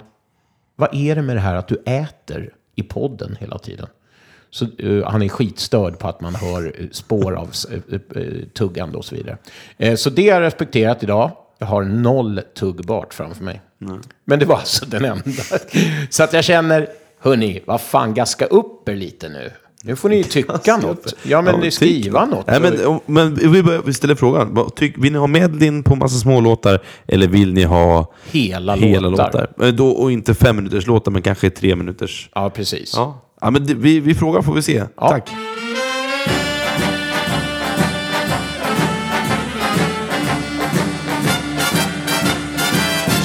[0.75, 3.87] vad är det med det här att du äter i podden hela tiden?
[4.49, 7.51] Så, eh, han är skitstörd på att man hör eh, spår av
[7.91, 9.37] uh, tuggande och så vidare.
[9.77, 11.31] Eh, så det har jag respekterat idag.
[11.59, 13.61] Jag har noll tuggbart framför mig.
[14.25, 15.43] Men det var alltså den enda.
[16.09, 16.87] så att jag känner,
[17.19, 19.51] hörni, vad fan, gaska upp er lite nu.
[19.83, 21.15] Nu får ni ju tycka något.
[21.23, 22.47] Ja, men ni skriva något.
[22.47, 24.69] Nej, men, men vi, börjar, vi ställer frågan.
[24.75, 29.25] Tyck, vill ni ha medlin på massa smålåtar eller vill ni ha Hela, hela låtar.
[29.25, 29.65] låtar?
[29.67, 32.29] Eh, Då, och inte fem minuters låtar, men kanske tre minuters.
[32.35, 32.93] Ja, precis.
[32.95, 34.83] Ja, ja men det, vi, vi frågar får vi se.
[34.97, 35.09] Ja.
[35.09, 35.29] Tack.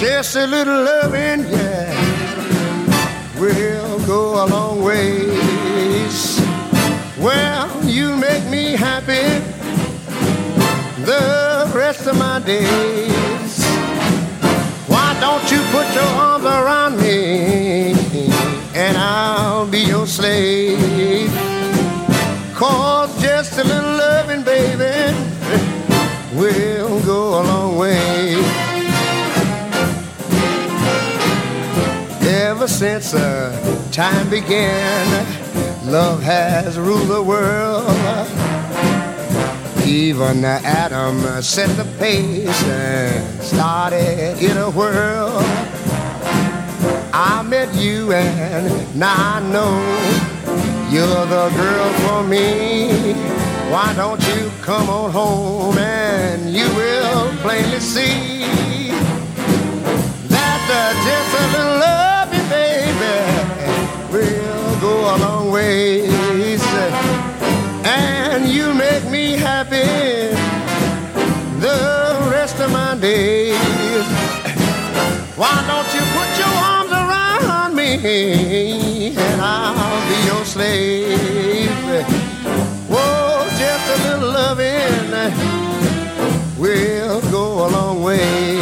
[0.03, 1.95] Just a little loving, yeah,
[3.39, 6.41] will go a long ways.
[7.19, 9.41] Well, you make me happy
[11.05, 13.65] the rest of my days.
[14.89, 17.62] Why don't you put your arms around me
[18.83, 21.31] and I'll be your slave?
[22.53, 25.15] Cause just a little loving, baby,
[26.35, 28.35] will go a long way.
[32.49, 33.53] Ever since uh,
[33.93, 35.07] time began,
[35.85, 37.87] love has ruled the world.
[39.87, 45.72] Even Adam set the pace and started in a whirl.
[47.15, 49.73] I met you and now I know
[50.91, 53.15] you're the girl for me.
[53.71, 58.89] Why don't you come on home and you will plainly see
[60.29, 63.17] that uh, just a little love you, baby,
[64.11, 66.63] will go a long ways.
[67.85, 70.35] And you make me happy
[71.61, 73.53] the rest of my days.
[75.37, 76.12] Why don't you
[78.05, 81.71] and I'll be your slave?
[82.89, 85.63] Whoa, just a little loving
[86.59, 88.62] will go a long ways.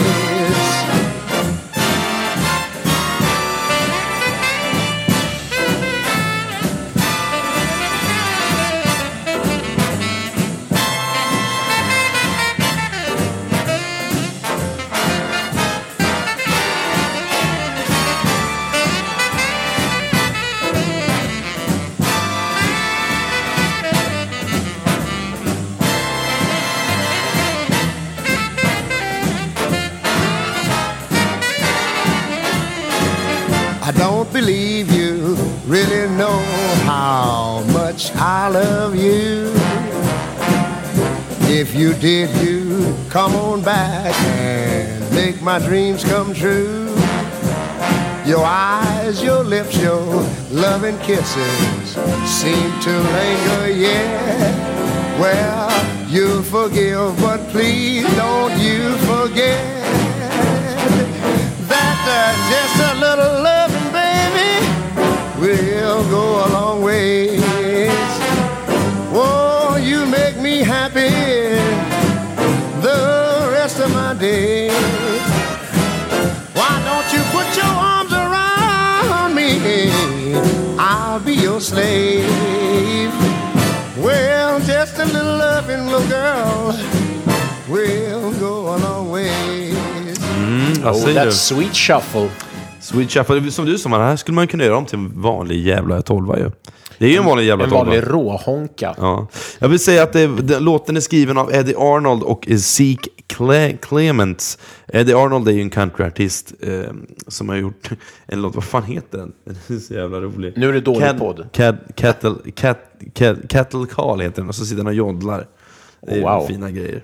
[42.00, 46.86] Did, you come on back and make my dreams come true.
[48.24, 50.00] Your eyes, your lips, your
[50.50, 55.20] loving kisses seem to linger, yeah.
[55.20, 59.60] Well, you'll forgive, but please don't you forget
[61.68, 64.52] that uh, just a little loving, baby,
[65.38, 66.89] will go a long ways.
[74.20, 74.72] Days.
[76.59, 79.90] Why don't you put your arms around me?
[80.78, 83.12] I'll be your slave.
[83.96, 86.74] Well, just a little loving little girl
[87.68, 90.18] will go a long ways.
[90.83, 92.30] Vad Oh, that's sweet shuffle.
[92.80, 95.66] Sweet Shuffle, som du sa, det här skulle man kunna göra om till en vanlig
[95.66, 96.50] jävla tolva ju.
[97.00, 97.84] Det är ju en vanlig jävla En tolva.
[97.84, 98.94] vanlig råhonka.
[98.98, 99.26] Ja.
[99.58, 103.76] Jag vill säga att det, den, låten är skriven av Eddie Arnold och Zeke Cle
[103.82, 104.58] Clements.
[104.88, 106.80] Eddie Arnold är ju en countryartist eh,
[107.26, 107.90] som har gjort
[108.26, 109.32] en låt, vad fan heter den?
[109.44, 110.52] Den är så jävla rolig.
[110.56, 111.48] Nu är det dålig podd.
[111.52, 112.78] Cattle, cat,
[113.14, 115.46] cat, cattle Call heter den, och så sitter den och joddlar.
[116.06, 116.46] Det är Wow.
[116.46, 117.02] fina grejer.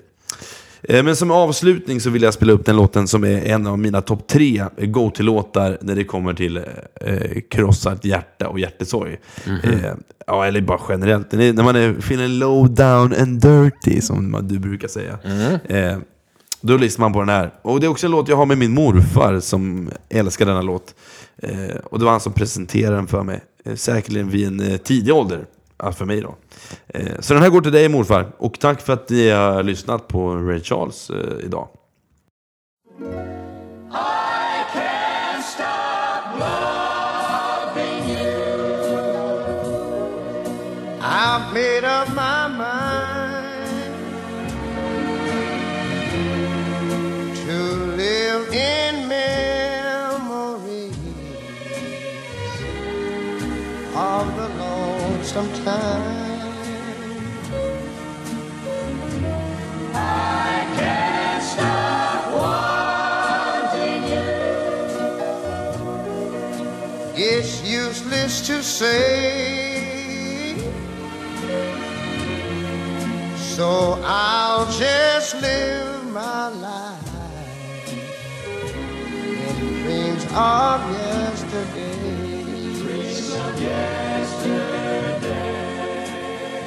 [0.83, 3.79] Eh, Men som avslutning så vill jag spela upp den låten som är en av
[3.79, 9.17] mina topp tre go-till-låtar när det kommer till eh, krossat hjärta och hjärtesorg.
[9.63, 9.91] Eh,
[10.27, 11.33] ja, eller bara generellt.
[11.33, 15.19] Är, när man är feeling low down and dirty, som du brukar säga.
[15.65, 15.97] Eh,
[16.61, 17.51] då lyssnar man på den här.
[17.61, 20.95] Och det är också en låt jag har med min morfar som älskar denna låt.
[21.41, 23.41] Eh, och det var han som presenterade den för mig.
[23.65, 25.45] Eh, säkerligen vid en eh, tidig ålder.
[25.77, 26.35] Ja, för mig då.
[26.87, 28.31] Eh, så den här går till dig morfar.
[28.37, 31.67] Och tack för att ni har lyssnat på Ray Charles eh, idag.
[55.37, 56.49] sometime.
[59.93, 64.29] I can't stop wanting you.
[67.29, 68.95] It's useless to say.
[73.55, 73.69] So
[74.03, 77.13] I'll just live my life
[79.49, 81.96] in dreams of yesterday.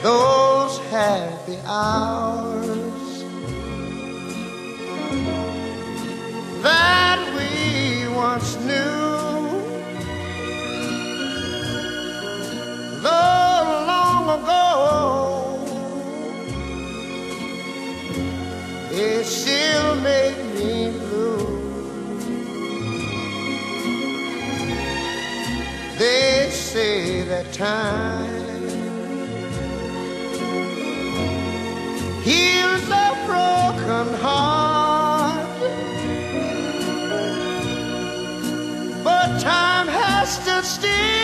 [0.03, 3.23] Those happy hours
[6.63, 9.61] that we once knew.
[13.03, 14.65] Though long ago,
[18.91, 21.61] it still made me blue.
[25.99, 28.40] They say that time
[32.23, 35.47] heals a broken heart.
[39.03, 41.20] But time has stood still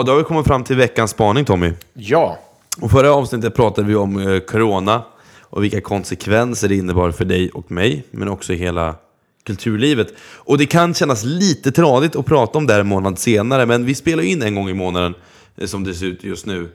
[0.00, 1.72] Ja, då har vi kommit fram till veckans spaning Tommy.
[1.94, 2.38] Ja,
[2.80, 5.02] Och förra avsnittet pratade vi om eh, corona
[5.40, 8.94] och vilka konsekvenser det innebar för dig och mig, men också hela
[9.46, 10.08] kulturlivet.
[10.36, 13.84] Och det kan kännas lite tradigt att prata om det här en månad senare, men
[13.84, 15.14] vi spelar in en gång i månaden
[15.56, 16.68] eh, som det ser ut just nu.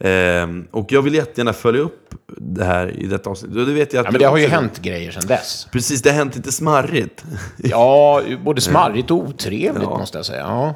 [0.00, 3.56] Ehm, och jag vill jättegärna följa upp det här i detta avsnitt.
[3.56, 5.26] Och det vet jag att ja men du det har ju också- hänt grejer sedan
[5.28, 5.66] dess.
[5.72, 7.24] Precis, det har hänt lite smarrigt.
[7.56, 10.40] Ja, både smarrigt och otrevligt måste jag säga.
[10.40, 10.74] Ja.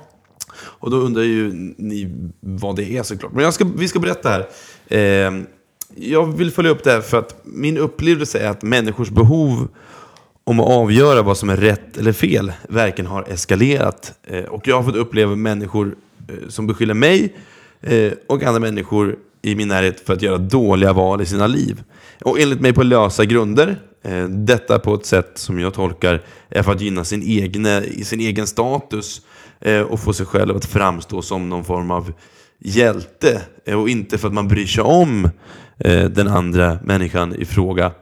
[0.58, 2.08] Och då undrar ju ni
[2.40, 3.32] vad det är såklart.
[3.32, 4.48] Men jag ska, vi ska berätta här.
[4.88, 5.42] Eh,
[5.94, 9.68] jag vill följa upp det här för att min upplevelse är att människors behov
[10.44, 14.18] om att avgöra vad som är rätt eller fel verkligen har eskalerat.
[14.24, 15.96] Eh, och jag har fått uppleva människor
[16.28, 17.36] eh, som beskyller mig
[17.80, 21.82] eh, och andra människor i min närhet för att göra dåliga val i sina liv.
[22.20, 23.76] Och enligt mig på lösa grunder.
[24.02, 28.20] Eh, detta på ett sätt som jag tolkar är för att gynna sin, egne, sin
[28.20, 32.12] egen status eh, Eh, och få sig själv att framstå som någon form av
[32.58, 33.42] hjälte.
[33.64, 35.30] Eh, och inte för att man bryr sig om
[35.78, 37.92] eh, den andra människan i fråga.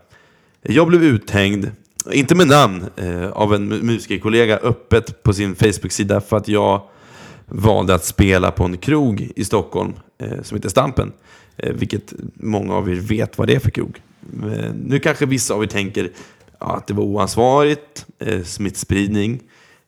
[0.63, 1.71] Jag blev uthängd,
[2.13, 6.83] inte med namn, eh, av en musikerkollega öppet på sin Facebook-sida för att jag
[7.47, 11.13] valde att spela på en krog i Stockholm eh, som heter Stampen.
[11.57, 14.01] Eh, vilket många av er vet vad det är för krog.
[14.43, 16.11] Eh, nu kanske vissa av er tänker
[16.61, 19.41] ja, att det var oansvarigt, eh, smittspridning.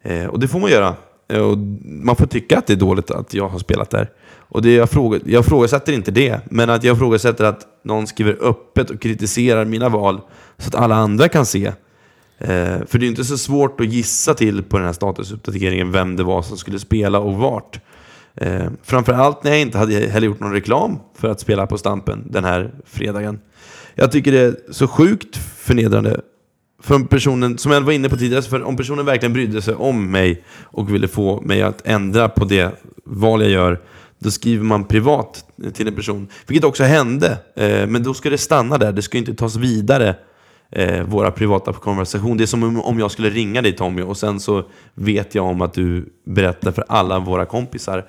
[0.02, 0.94] Eh, och det får man göra.
[1.28, 4.10] Och man får tycka att det är dåligt att jag har spelat där.
[4.48, 8.36] Och det jag, fråga, jag frågasätter inte det, men att jag frågasätter att någon skriver
[8.40, 10.20] öppet och kritiserar mina val
[10.58, 11.66] så att alla andra kan se.
[12.38, 15.92] Eh, för det är ju inte så svårt att gissa till på den här statusuppdateringen
[15.92, 17.80] vem det var som skulle spela och vart.
[18.34, 22.26] Eh, framförallt när jag inte hade heller gjort någon reklam för att spela på Stampen
[22.30, 23.40] den här fredagen.
[23.94, 26.20] Jag tycker det är så sjukt förnedrande
[26.82, 30.10] för personen, som jag var inne på tidigare, för om personen verkligen brydde sig om
[30.10, 33.80] mig och ville få mig att ändra på det val jag gör,
[34.18, 36.28] då skriver man privat till en person.
[36.46, 40.16] Vilket också hände, eh, men då ska det stanna där, det ska inte tas vidare
[40.70, 42.36] eh, våra privata konversation.
[42.36, 44.64] Det är som om- jag skulle ringa dig Tommy och sen så
[44.94, 48.06] vet jag om att du berättar för alla våra kompisar,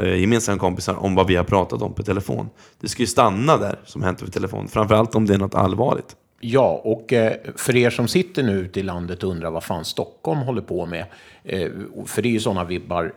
[0.00, 2.48] eh, gemensamma kompisar, om vad vi har pratat om på telefon.
[2.80, 6.16] Det ska ju stanna där som hänt över telefon, framförallt om det är något allvarligt.
[6.46, 9.84] Ja, och eh, för er som sitter nu ute i landet och undrar vad fan
[9.84, 11.04] Stockholm håller på med,
[11.44, 11.70] eh,
[12.06, 13.12] för det är ju sådana vibbar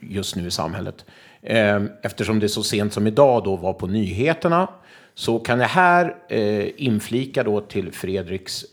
[0.00, 1.04] just nu i samhället.
[1.42, 4.68] Eh, eftersom det så sent som idag då var på nyheterna,
[5.14, 6.16] så kan jag här
[6.76, 8.64] inflika då till Fredriks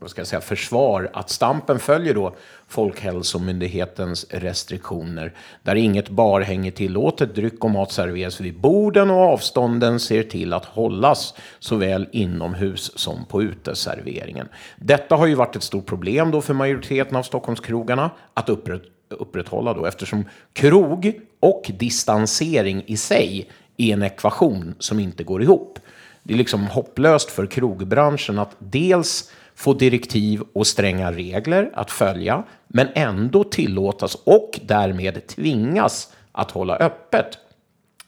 [0.00, 2.34] vad ska jag säga, försvar att Stampen följer då
[2.68, 10.00] Folkhälsomyndighetens restriktioner där inget barhäng är tillåtet, dryck och mat serveras vid borden och avstånden
[10.00, 14.48] ser till att hållas såväl inomhus som på uteserveringen.
[14.76, 19.74] Detta har ju varit ett stort problem då för majoriteten av Stockholmskrogarna att upprätt, upprätthålla
[19.74, 25.78] då, eftersom krog och distansering i sig är en ekvation som inte går ihop.
[26.22, 32.44] Det är liksom hopplöst för krogbranschen att dels få direktiv och stränga regler att följa,
[32.68, 37.38] men ändå tillåtas och därmed tvingas att hålla öppet.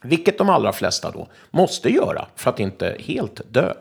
[0.01, 3.73] Vilket de allra flesta då måste göra för att inte helt dö.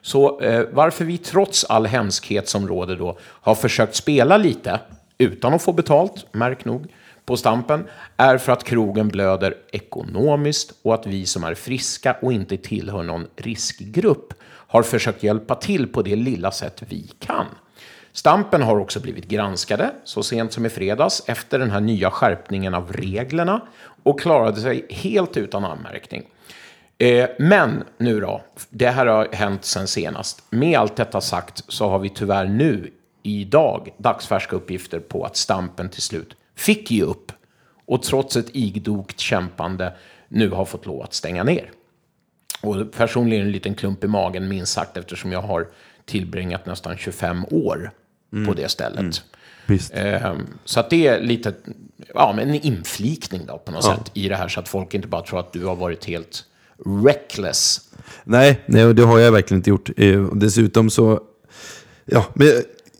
[0.00, 4.80] Så eh, varför vi trots all hemskhet som råder då har försökt spela lite
[5.18, 6.86] utan att få betalt, märk nog,
[7.24, 7.84] på Stampen
[8.16, 13.02] är för att krogen blöder ekonomiskt och att vi som är friska och inte tillhör
[13.02, 14.34] någon riskgrupp
[14.68, 17.46] har försökt hjälpa till på det lilla sätt vi kan.
[18.12, 22.74] Stampen har också blivit granskade så sent som i fredags efter den här nya skärpningen
[22.74, 23.60] av reglerna
[24.02, 26.22] och klarade sig helt utan anmärkning.
[26.98, 28.40] Eh, men nu då,
[28.70, 30.42] det här har hänt sen senast.
[30.50, 32.92] Med allt detta sagt så har vi tyvärr nu
[33.22, 37.32] idag dagsfärska uppgifter på att Stampen till slut fick ge upp
[37.86, 39.92] och trots ett idogt kämpande
[40.28, 41.70] nu har fått lov att stänga ner.
[42.60, 45.68] Och personligen en liten klump i magen minst sagt eftersom jag har
[46.04, 47.90] tillbringat nästan 25 år
[48.46, 49.22] på det stället.
[49.66, 49.92] Visst.
[49.94, 51.54] Ehm, Så att det är lite,
[52.14, 55.08] ja, men en inflikning då på något sätt i det här så att folk inte
[55.08, 56.44] bara tror att du har varit helt
[57.04, 57.80] reckless.
[58.24, 59.90] Nej, nej, det har jag verkligen inte gjort.
[59.96, 61.20] Eh, och Dessutom så...
[62.04, 62.48] Ja, men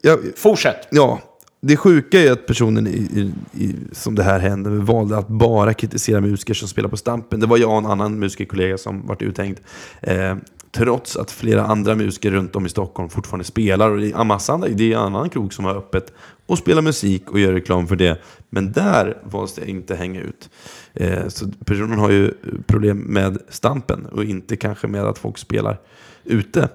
[0.03, 0.89] jag, Fortsätt!
[0.91, 1.21] ja,
[1.61, 3.33] det sjuka är att personen i, i,
[3.65, 7.41] i, som det här hände med valde att bara kritisera musiker som spelar på Stampen.
[7.41, 9.61] Det var jag och en annan musikerkollega som vart uthängd.
[10.01, 10.37] Eh,
[10.73, 13.91] trots att flera andra musiker runt om i Stockholm fortfarande spelar.
[13.91, 16.13] Och det är en massa andra, det är en annan krog som har öppet
[16.47, 18.23] och spelar musik och gör reklam för det.
[18.51, 20.51] Men där valde det inte hänga ut.
[20.95, 22.33] Eh, så personen har ju
[22.67, 25.79] problem med Stampen och inte kanske med att folk spelar
[26.25, 26.69] ute.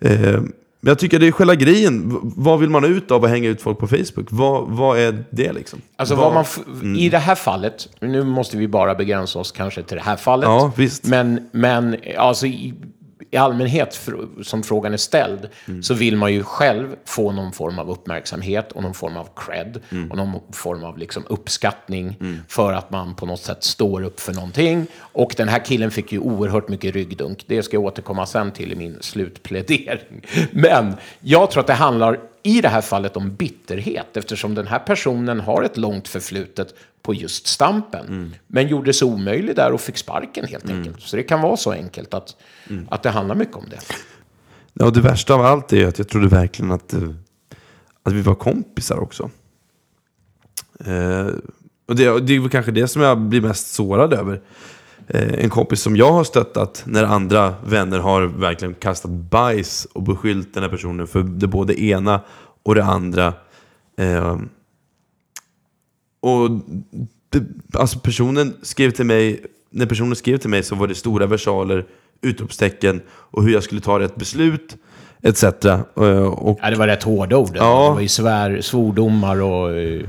[0.00, 0.40] Eh,
[0.86, 2.10] men jag tycker det är själva grejen.
[2.10, 4.26] V- Vad vill man ut av att hänga ut folk på Facebook?
[4.30, 5.80] Vad, vad är det liksom?
[5.96, 6.58] Alltså vad man f-
[6.98, 10.46] I det här fallet, nu måste vi bara begränsa oss kanske till det här fallet.
[10.46, 11.04] Ja, visst.
[11.06, 12.74] Men, men alltså i,
[13.30, 14.08] i allmänhet,
[14.42, 15.48] som frågan är ställd,
[15.82, 19.80] så vill man ju själv få någon form av uppmärksamhet och någon form av cred
[20.10, 22.16] och någon form av liksom uppskattning
[22.48, 24.86] för att man på något sätt står upp för någonting.
[24.98, 27.44] Och den här killen fick ju oerhört mycket ryggdunk.
[27.46, 30.26] Det ska jag återkomma sen till i min slutplädering.
[30.50, 34.78] Men jag tror att det handlar i det här fallet om bitterhet eftersom den här
[34.78, 38.34] personen har ett långt förflutet på just Stampen.
[38.46, 41.00] Men gjorde sig omöjlig där och fick sparken helt enkelt.
[41.00, 42.36] Så det kan vara så enkelt att,
[42.88, 43.78] att det handlar mycket om det.
[44.72, 47.10] Ja, och det värsta av allt är att jag trodde verkligen att, eh,
[48.02, 49.30] att vi var kompisar också.
[50.84, 51.26] Eh,
[51.88, 54.42] och det, det är kanske det som jag blir mest sårad över.
[55.08, 60.02] Eh, en kompis som jag har stöttat när andra vänner har verkligen kastat bajs och
[60.02, 62.20] beskyllt den här personen för det både ena
[62.62, 63.34] och det andra.
[63.98, 64.36] Eh,
[66.20, 66.50] och
[67.30, 67.42] det,
[67.78, 71.84] alltså personen skrev till mig, när personen skrev till mig så var det stora versaler,
[72.22, 74.76] utropstecken och hur jag skulle ta rätt beslut
[75.22, 75.42] etc.
[75.44, 75.80] Eh,
[76.26, 77.50] Och, Ja, det var rätt hårda ord.
[77.54, 77.88] Ja.
[77.88, 80.02] Det var ju svär, svordomar och eh,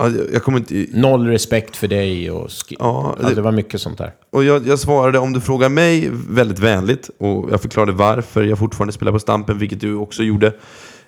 [0.00, 2.30] ja, jag kommer inte, noll respekt för dig.
[2.30, 4.12] Och sk- Ja, alltså, det- det var mycket sånt där.
[4.30, 8.58] och jag, jag svarade om du frågar mig väldigt vänligt och jag förklarade varför jag
[8.58, 10.52] fortfarande spelar på Stampen, vilket du också gjorde.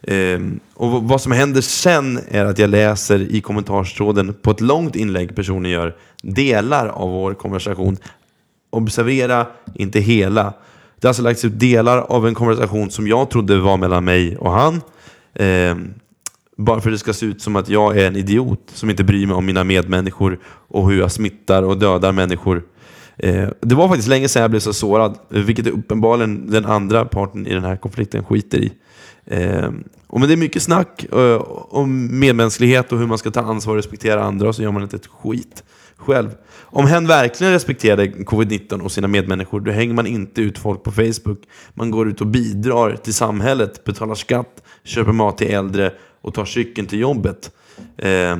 [0.02, 4.96] Ehm, och vad som händer sen är att jag läser i kommentarstråden på ett långt
[4.96, 7.96] inlägg personen gör delar av vår konversation.
[8.70, 10.42] Observera, inte hela.
[11.00, 14.36] Det har alltså lagts ut delar av en konversation som jag trodde var mellan mig
[14.36, 14.80] och han.
[15.34, 15.94] Ehm,
[16.64, 19.04] bara för att det ska se ut som att jag är en idiot som inte
[19.04, 20.38] bryr mig om mina medmänniskor
[20.68, 22.62] och hur jag smittar och dödar människor.
[23.16, 27.46] Eh, det var faktiskt länge sedan jag blev så sårad, vilket uppenbarligen den andra parten
[27.46, 28.72] i den här konflikten skiter i.
[29.26, 29.70] Eh,
[30.06, 33.72] och men det är mycket snack eh, om medmänsklighet och hur man ska ta ansvar
[33.72, 35.64] och respektera andra och så gör man inte ett skit
[35.96, 36.30] själv.
[36.60, 40.92] Om hen verkligen respekterade covid-19 och sina medmänniskor, då hänger man inte ut folk på
[40.92, 41.38] Facebook.
[41.74, 45.92] Man går ut och bidrar till samhället, betalar skatt, köper mat till äldre
[46.22, 47.50] och tar cykeln till jobbet.
[47.96, 48.36] Eh,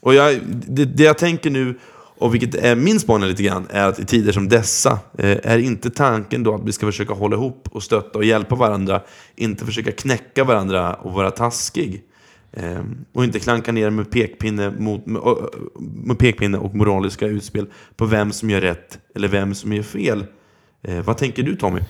[0.00, 3.86] och jag, det, det jag tänker nu, och vilket är min spaning lite grann, är
[3.86, 7.36] att i tider som dessa eh, är inte tanken då att vi ska försöka hålla
[7.36, 9.02] ihop och stötta och hjälpa varandra,
[9.36, 12.02] inte försöka knäcka varandra och vara taskig.
[12.52, 15.22] Eh, och inte klanka ner med pekpinne, mot, med,
[15.80, 17.66] med pekpinne och moraliska utspel
[17.96, 20.26] på vem som gör rätt eller vem som gör fel.
[20.82, 21.80] Eh, vad tänker du Tommy?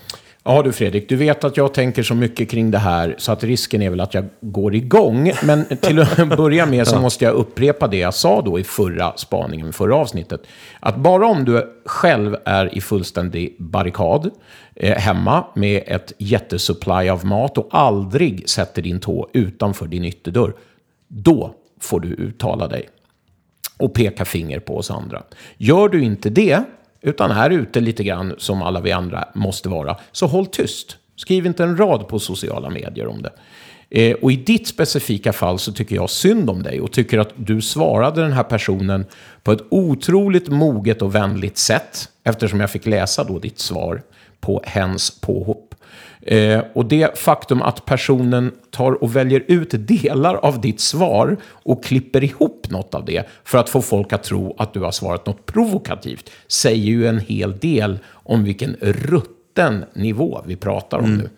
[0.45, 3.43] Ja du Fredrik, du vet att jag tänker så mycket kring det här så att
[3.43, 5.31] risken är väl att jag går igång.
[5.43, 9.13] Men till att börja med så måste jag upprepa det jag sa då i förra
[9.17, 10.41] spaningen, förra avsnittet.
[10.79, 14.31] Att bara om du själv är i fullständig barrikad
[14.75, 20.53] eh, hemma med ett jättesupply av mat och aldrig sätter din tå utanför din ytterdörr,
[21.07, 22.89] då får du uttala dig.
[23.77, 25.23] och peka finger på oss andra.
[25.57, 26.63] Gör du inte det,
[27.03, 30.97] utan är ute lite grann som alla vi andra måste vara, så håll tyst.
[31.15, 33.31] Skriv inte en rad på sociala medier om det.
[33.89, 37.33] Eh, och i ditt specifika fall så tycker jag synd om dig och tycker att
[37.35, 39.05] du svarade den här personen
[39.43, 44.01] på ett otroligt moget och vänligt sätt, eftersom jag fick läsa då ditt svar
[44.39, 45.72] på hens påhopp.
[46.25, 51.83] Eh, och det faktum att personen tar och väljer ut delar av ditt svar och
[51.83, 55.25] klipper ihop något av det för att få folk att tro att du har svarat
[55.25, 61.29] något provokativt säger ju en hel del om vilken rutten nivå vi pratar om nu.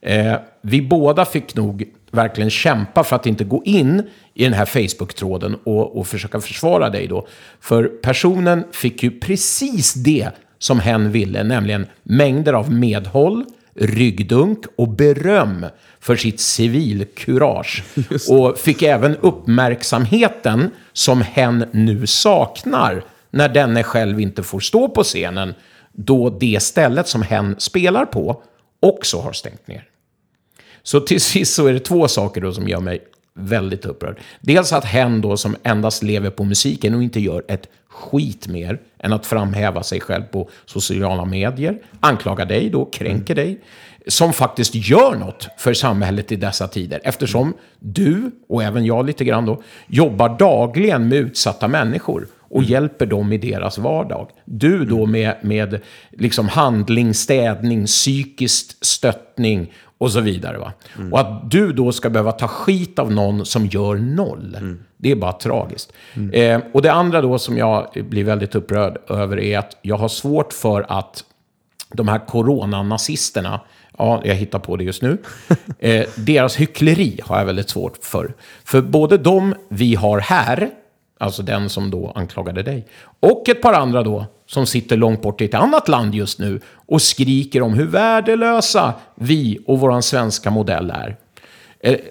[0.00, 4.02] Eh, vi båda fick nog verkligen kämpa för att inte gå in
[4.34, 7.26] i den här Facebook-tråden och, och försöka försvara dig då.
[7.60, 10.28] För personen fick ju precis det
[10.58, 13.44] som hen ville, nämligen mängder av medhåll,
[13.74, 15.66] ryggdunk och beröm
[16.00, 17.82] för sitt civilkurage.
[18.28, 25.02] Och fick även uppmärksamheten som hen nu saknar när denne själv inte får stå på
[25.02, 25.54] scenen
[25.92, 28.42] då det stället som hen spelar på
[28.80, 29.84] också har stängt ner.
[30.82, 33.00] Så till sist så är det två saker då som gör mig
[33.34, 34.20] väldigt upprörd.
[34.40, 38.80] Dels att hen då som endast lever på musiken och inte gör ett skit mer
[38.98, 43.60] än att framhäva sig själv på sociala medier, anklagar dig då, kränker dig,
[44.06, 47.00] som faktiskt gör något för samhället i dessa tider.
[47.04, 53.06] Eftersom du, och även jag lite grann då, jobbar dagligen med utsatta människor och hjälper
[53.06, 54.28] dem i deras vardag.
[54.44, 55.80] Du då med, med
[56.10, 60.58] liksom handling, städning, psykiskt stöttning och så vidare.
[60.58, 60.72] Va?
[61.12, 64.56] Och att du då ska behöva ta skit av någon som gör noll.
[65.02, 65.92] Det är bara tragiskt.
[66.32, 70.08] Eh, och det andra då som jag blir väldigt upprörd över är att jag har
[70.08, 71.24] svårt för att
[71.92, 73.60] de här coronanazisterna,
[73.98, 75.18] ja, jag hittar på det just nu,
[75.78, 78.34] eh, deras hyckleri har jag väldigt svårt för.
[78.64, 80.70] För både de vi har här,
[81.18, 82.86] alltså den som då anklagade dig,
[83.20, 86.60] och ett par andra då, som sitter långt bort i ett annat land just nu
[86.86, 91.16] och skriker om hur värdelösa vi och vår svenska modell är.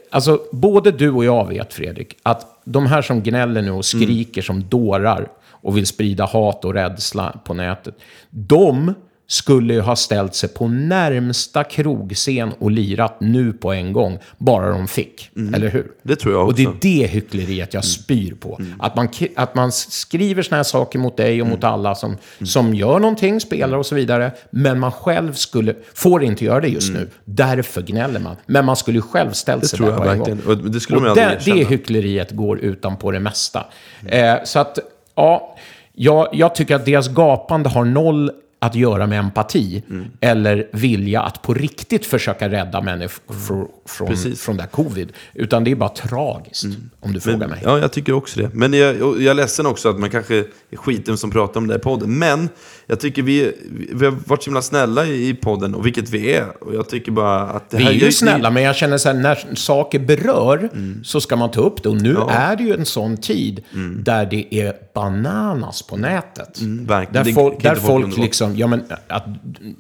[0.10, 4.42] Alltså, både du och jag vet, Fredrik, att de här som gnäller nu och skriker
[4.42, 7.96] som dårar och vill sprida hat och rädsla på nätet,
[8.30, 8.94] de
[9.32, 14.70] skulle ju ha ställt sig på närmsta krogscen och lirat nu på en gång, bara
[14.70, 15.30] de fick.
[15.54, 15.92] Eller hur?
[16.04, 16.80] Det tror jag Och det är också.
[16.82, 18.60] det hyckleriet jag spyr på.
[18.80, 22.74] Att, man, att man skriver såna här saker mot dig och mot alla som, som
[22.74, 24.32] gör någonting, spelar och så vidare.
[24.50, 27.10] Men man själv skulle, får inte göra det just nu.
[27.26, 28.36] Därför gnäller man.
[28.46, 30.40] Men man skulle själv ställt sig tror där på en gång.
[30.48, 33.66] Och det skulle de och aldrig det, det hyckleriet går utanpå det mesta.
[34.06, 34.80] Eh, så att,
[35.16, 35.58] ja,
[35.94, 38.32] jag, jag tycker att deras gapande har noll
[38.66, 40.06] att göra med empati Mm.
[40.20, 44.42] eller vilja att på riktigt försöka rädda människor från, från, Precis.
[44.42, 45.12] från det här covid.
[45.34, 46.66] Utan det är bara tragiskt,
[47.00, 47.60] om du frågar mig.
[47.64, 48.50] Ja, jag tycker också det.
[48.54, 50.36] Men jag, jag är ledsen också att man kanske
[50.72, 52.20] är skiten som pratar om det här i podden.
[52.20, 52.50] Men
[52.86, 53.54] jag tycker vi,
[53.94, 56.64] vi har varit så himla snälla i podden, och vilket vi är.
[56.64, 59.10] Och jag tycker bara att det Vi här är ju snälla, men jag känner så
[59.10, 60.70] här, när saker berör
[61.04, 61.90] så ska man ta upp det.
[61.90, 63.64] Och nu är det ju en sån tid
[64.04, 66.62] där det är bananas på nätet.
[66.62, 67.14] verkligen.
[67.14, 68.22] Där, Det folk, kan där folk undgå
[68.52, 69.26] liksom, ja men att,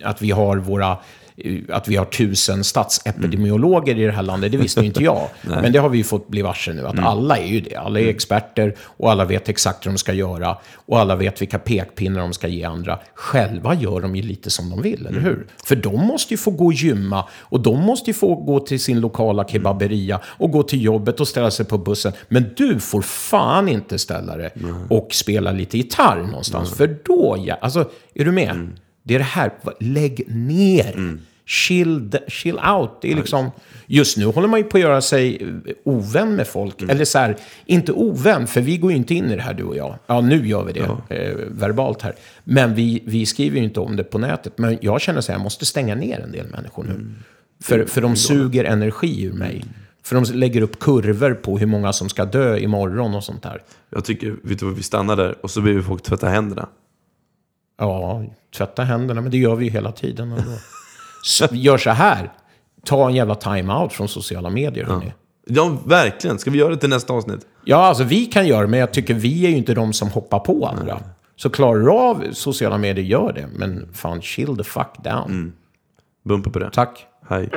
[0.04, 0.98] att vi har våra
[1.70, 5.28] att vi har tusen statsepidemiologer i det här landet, det visste ju inte jag.
[5.42, 7.76] Men det har vi ju fått bli varse nu, att alla är ju det.
[7.76, 10.58] Alla är experter och alla vet exakt hur de ska göra.
[10.74, 13.00] Och alla vet vilka pekpinnar de ska ge andra.
[13.14, 15.48] Själva gör de ju lite som de vill, eller hur?
[15.66, 18.80] För de måste ju få gå och gymma och de måste ju få gå till
[18.80, 22.14] sin lokala kebaberia och gå till jobbet och ställa sig på bussen.
[22.28, 24.54] Men du får fan inte ställa dig
[24.90, 26.72] och spela lite gitarr någonstans.
[26.72, 28.70] För då, ja, alltså, är du med?
[29.04, 31.18] Det är det här, lägg ner.
[31.46, 32.90] Chill, d- chill out.
[33.02, 33.52] Det är liksom,
[33.88, 36.82] just nu håller man ju på att göra sig eh, ovän med folk.
[36.82, 39.64] Eller så här, inte ovän, för vi går ju inte in i det här du
[39.64, 39.96] och jag.
[40.08, 40.80] Ja, nu gör vi det
[41.10, 42.14] eh, verbalt här.
[42.44, 44.58] Men vi, vi skriver ju inte om det på nätet.
[44.58, 47.10] Men jag känner så här, jag måste stänga ner en del människor nu.
[47.64, 49.66] För, för de suger energi ur mig.
[50.04, 53.62] För de lägger upp kurvor på hur många som ska dö imorgon och sånt där.
[53.90, 56.68] Jag tycker, vet du vad, vi stannar där och så ber vi folk tvätta händerna.
[57.82, 58.24] Ja,
[58.58, 60.34] tvätta händerna, men det gör vi ju hela tiden.
[61.24, 62.32] Så, gör så här,
[62.86, 64.86] ta en jävla time-out från sociala medier.
[64.86, 65.14] hörni.
[65.48, 66.40] Ja, verkligen.
[66.40, 67.48] Ska vi göra det till nästa avsnitt?
[67.66, 70.10] Ja, alltså vi kan göra det, men jag tycker vi är ju inte de som
[70.10, 71.00] hoppar på andra.
[71.36, 73.48] Så klarar du av sociala medier, gör det.
[73.56, 75.54] Men fan, chill the fuck down.
[76.26, 76.70] Bumpa på det.
[76.74, 77.06] Tack.
[77.30, 77.50] Hej.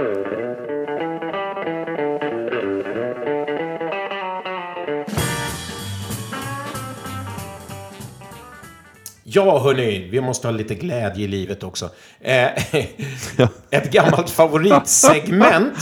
[9.34, 11.90] Ja, hörni, vi måste ha lite glädje i livet också.
[12.20, 12.46] Eh,
[13.70, 15.78] ett gammalt favoritsegment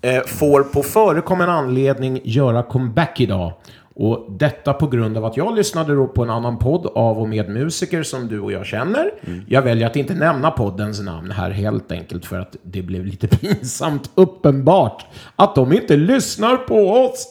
[0.00, 3.52] eh, får på förekommande anledning göra comeback idag.
[3.94, 7.50] Och detta på grund av att jag lyssnade på en annan podd av och med
[7.50, 9.10] musiker som du och jag känner.
[9.48, 13.28] Jag väljer att inte nämna poddens namn här helt enkelt för att det blev lite
[13.38, 17.26] pinsamt uppenbart att de inte lyssnar på oss.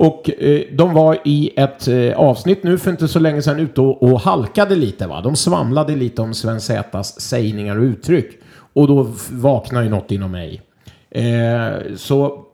[0.00, 3.80] Och eh, de var i ett eh, avsnitt nu för inte så länge sedan ute
[3.80, 5.06] och, och halkade lite.
[5.06, 5.20] Va?
[5.20, 8.38] De svamlade lite om Sven Zätas sägningar och uttryck.
[8.72, 10.62] Och då vaknade ju något inom mig.
[11.10, 12.44] Eh, så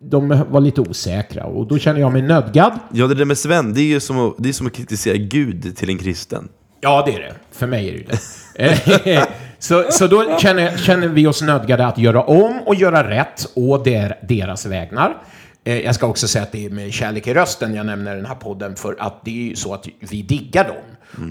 [0.00, 2.72] de var lite osäkra och då känner jag mig nödgad.
[2.92, 5.16] Ja, det där med Sven, det är ju som att, det är som att kritisera
[5.16, 6.48] Gud till en kristen.
[6.80, 7.34] Ja, det är det.
[7.50, 8.18] För mig är det
[8.54, 9.16] det.
[9.16, 9.24] Eh,
[9.58, 13.78] så, så då känner, känner vi oss nödgade att göra om och göra rätt å
[13.78, 15.16] der, deras vägnar.
[15.64, 18.26] Eh, Jag ska också säga att det är med kärlek i rösten jag nämner den
[18.26, 20.76] här podden för att det är ju så att vi diggar dem.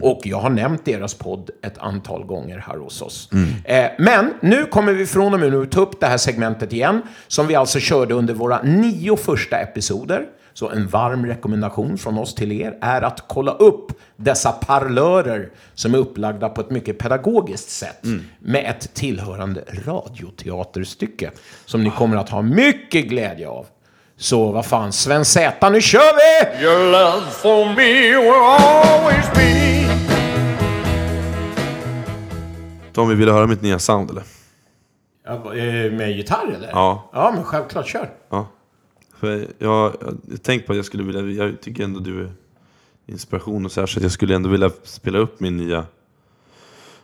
[0.02, 3.30] Och jag har nämnt deras podd ett antal gånger här hos oss.
[3.66, 7.02] Eh, Men nu kommer vi från och med nu ta upp det här segmentet igen
[7.28, 10.26] som vi alltså körde under våra nio första episoder.
[10.54, 15.94] Så en varm rekommendation från oss till er är att kolla upp dessa parlörer som
[15.94, 18.04] är upplagda på ett mycket pedagogiskt sätt
[18.40, 21.32] med ett tillhörande radioteaterstycke
[21.66, 23.66] som ni kommer att ha mycket glädje av.
[24.22, 26.64] Så vad fan, Sven Z, nu kör vi!
[26.64, 29.60] Your love for me will always be.
[32.94, 34.24] Tommy, vill du höra mitt nya sound eller?
[35.26, 36.68] Ja, eh, med gitarr eller?
[36.68, 37.10] Ja.
[37.14, 38.10] Ja, men självklart, kör.
[38.30, 38.48] Ja.
[39.16, 39.94] För jag,
[40.30, 42.32] jag tänkte på att jag skulle vilja, jag tycker ändå du är
[43.06, 45.86] inspiration och så här, så att jag skulle ändå vilja spela upp min nya,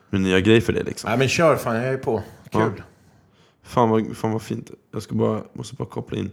[0.09, 1.09] min nya grej för dig liksom.
[1.09, 2.23] Nej, men kör fan, jag är på.
[2.51, 2.83] Kul.
[3.63, 4.71] Fan vad, fan vad fint.
[4.93, 6.31] Jag ska bara, måste bara koppla in.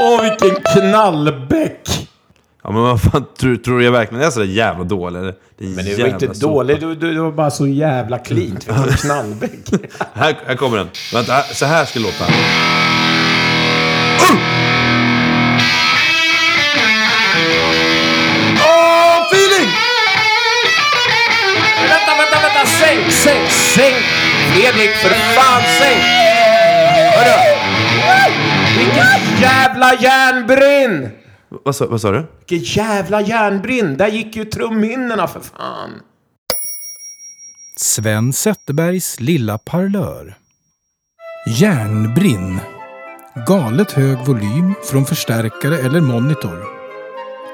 [0.00, 1.47] Åh, vilken knall!
[3.12, 5.34] Fan, tror, tror du jag verkligen är så där jävla dålig eller?
[5.58, 6.52] Det är en Men det var inte sopa.
[6.54, 8.68] dåligt, du, du, var bara så jävla cleant.
[8.68, 9.50] Vilken knallbäck.
[10.14, 10.88] Här, här kommer den.
[11.12, 12.24] Vänta, så här ska det låta.
[18.60, 19.70] Åh, feeling!
[21.88, 22.66] vänta, vänta, vänta!
[22.66, 23.96] Sänk, sänk, sänk!
[24.52, 26.02] Fredrik, för fan, sänk!
[27.14, 27.56] Hörru!
[28.78, 31.17] Vilken jävla järnbrinn!
[31.48, 32.26] Vad sa, vad sa du?
[32.38, 33.96] Vilken jävla järnbrinn!
[33.96, 35.90] Där gick ju trumhinnorna för fan.
[37.76, 40.36] Sven Zetterbergs lilla parlör.
[41.46, 42.60] Järnbrinn.
[43.46, 46.64] Galet hög volym från förstärkare eller monitor.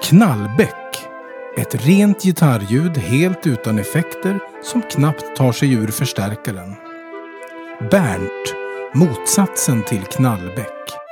[0.03, 0.75] Knallbäck.
[1.57, 6.75] Ett rent gitarrljud helt utan effekter som knappt tar sig ur förstärkaren.
[7.91, 8.55] Bernt.
[8.95, 11.04] Motsatsen till knallbäck.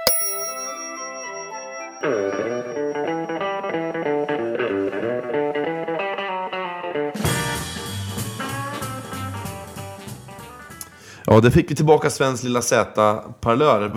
[11.33, 13.93] Ja, det fick vi tillbaka Svens lilla Z-parlör.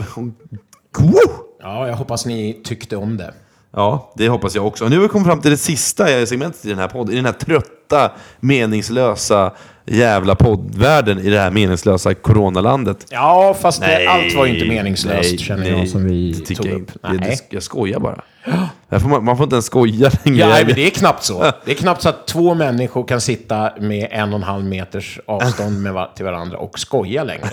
[1.62, 3.34] Ja, jag hoppas ni tyckte om det.
[3.72, 4.84] Ja, det hoppas jag också.
[4.84, 7.14] Och nu har vi kommit fram till det sista segmentet i den här podden.
[7.14, 9.52] I den här trötta, meningslösa
[9.86, 13.06] jävla poddvärlden i det här meningslösa coronalandet.
[13.10, 16.66] Ja, fast det, allt var ju inte meningslöst, nej, känner nej, jag, som vi tog
[16.68, 16.92] jag upp.
[17.02, 17.40] Det- Nej.
[17.50, 18.22] Jag skojar bara.
[19.00, 20.40] Får man, man får inte ens skoja längre.
[20.40, 21.40] Ja, nej, men det är knappt så.
[21.66, 25.20] Det är knappt så att två människor kan sitta med en och en halv meters
[25.28, 27.50] avstånd med va- till varandra och skoja längre.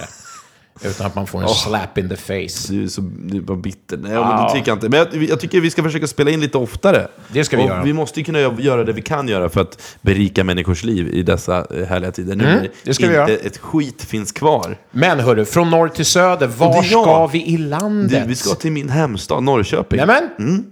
[0.84, 2.72] Utan att man får en slap in the face.
[2.72, 3.96] Du är så du är bara bitter.
[3.96, 4.88] Nej, men det tycker jag inte.
[4.88, 7.08] Men jag, jag tycker vi ska försöka spela in lite oftare.
[7.28, 7.82] Det ska vi och göra.
[7.82, 11.22] Vi måste kunna gö- göra det vi kan göra för att berika människors liv i
[11.22, 12.36] dessa eh, härliga tider.
[12.36, 13.42] Nu Mm, det ska vi inte göra.
[13.46, 14.76] ett skit finns kvar.
[14.90, 18.24] Men hörru, från norr till söder, var ska vi i Du, landet?
[18.26, 19.98] vi ska till min hemstad Norrköping.
[19.98, 20.64] Nämen!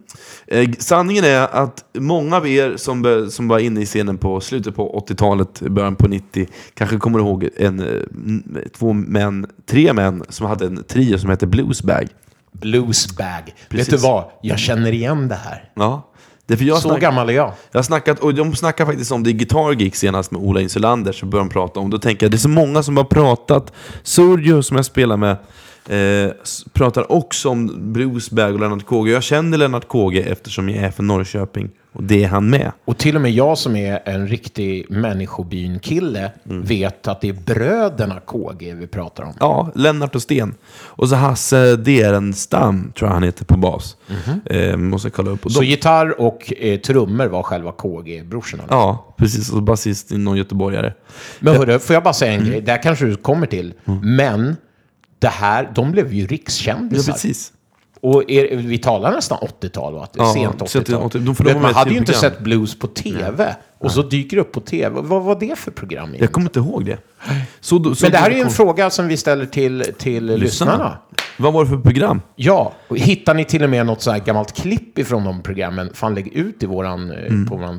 [0.51, 4.75] Eh, sanningen är att många av er som, som var inne i scenen på slutet
[4.77, 10.47] på 80-talet, början på 90, kanske kommer ihåg en, eh, två män, tre män som
[10.47, 12.09] hade en trio som hette Bluesbag.
[12.53, 13.55] Bluesbag.
[13.69, 13.93] Precis.
[13.93, 14.25] Vet du vad?
[14.43, 15.71] Jag känner igen det här.
[15.75, 16.07] Ja.
[16.47, 17.53] Det för jag Så snack- gammal är jag.
[17.73, 20.61] Jag har snackat, och de snackar faktiskt om det i Guitar Geek senast med Ola
[20.61, 23.05] Insulander, så började de prata om, då tänker jag, det är så många som har
[23.05, 23.73] pratat,
[24.03, 25.37] Surjo som jag spelar med,
[25.97, 26.33] eh,
[26.73, 29.11] pratar också om Bruce Bag och Lennart Kåge.
[29.13, 31.71] Jag känner Lennart Kåge eftersom jag är från Norrköping.
[31.93, 32.73] Och det är han med.
[32.85, 36.63] Och till och med jag som är en riktig människobyn-kille Mm.
[36.65, 39.33] vet att det är bröderna KG vi pratar om.
[39.41, 40.55] Ja, Lennart och Sten.
[40.85, 43.97] Och så Hasse Derenstam, tror jag han heter på bas.
[44.45, 45.45] eh, måste kolla upp.
[45.47, 48.63] Och Så de, gitarr och eh, trummor var själva KG-brorsorna.
[48.69, 49.53] ja, precis.
[49.53, 50.93] Och basist, någon göteborgare.
[51.41, 52.45] Men hörru, får jag bara säga Mm.
[52.45, 52.61] en grej?
[52.61, 53.73] Det här kanske du kommer till.
[54.03, 54.57] Men
[55.21, 57.13] det här, de blev ju Ja, rikskändisar.
[57.13, 57.53] precis.
[58.03, 60.09] Och är, vi talar nästan 80-tal, va?
[60.17, 61.03] Ja, Sent sent 80-tal.
[61.03, 62.33] 80 de med man hade ju inte tv-program.
[62.37, 63.57] sett blues på tv.
[63.79, 65.01] Och så dyker det upp på tv.
[65.01, 65.99] Vad var det för program?
[66.03, 66.25] egentligen?
[66.25, 66.99] Jag kommer inte ihåg det.
[67.61, 70.99] Så, så Men det här är ju en fråga som vi ställer till, till lyssnarna.
[71.39, 72.21] Vad var det för program?
[72.37, 76.15] Ja, hittar ni till och med något så här gammalt klipp ifrån de programmen, fan
[76.15, 77.47] lägg ut i våran, eh, Mm.
[77.47, 77.79] på vår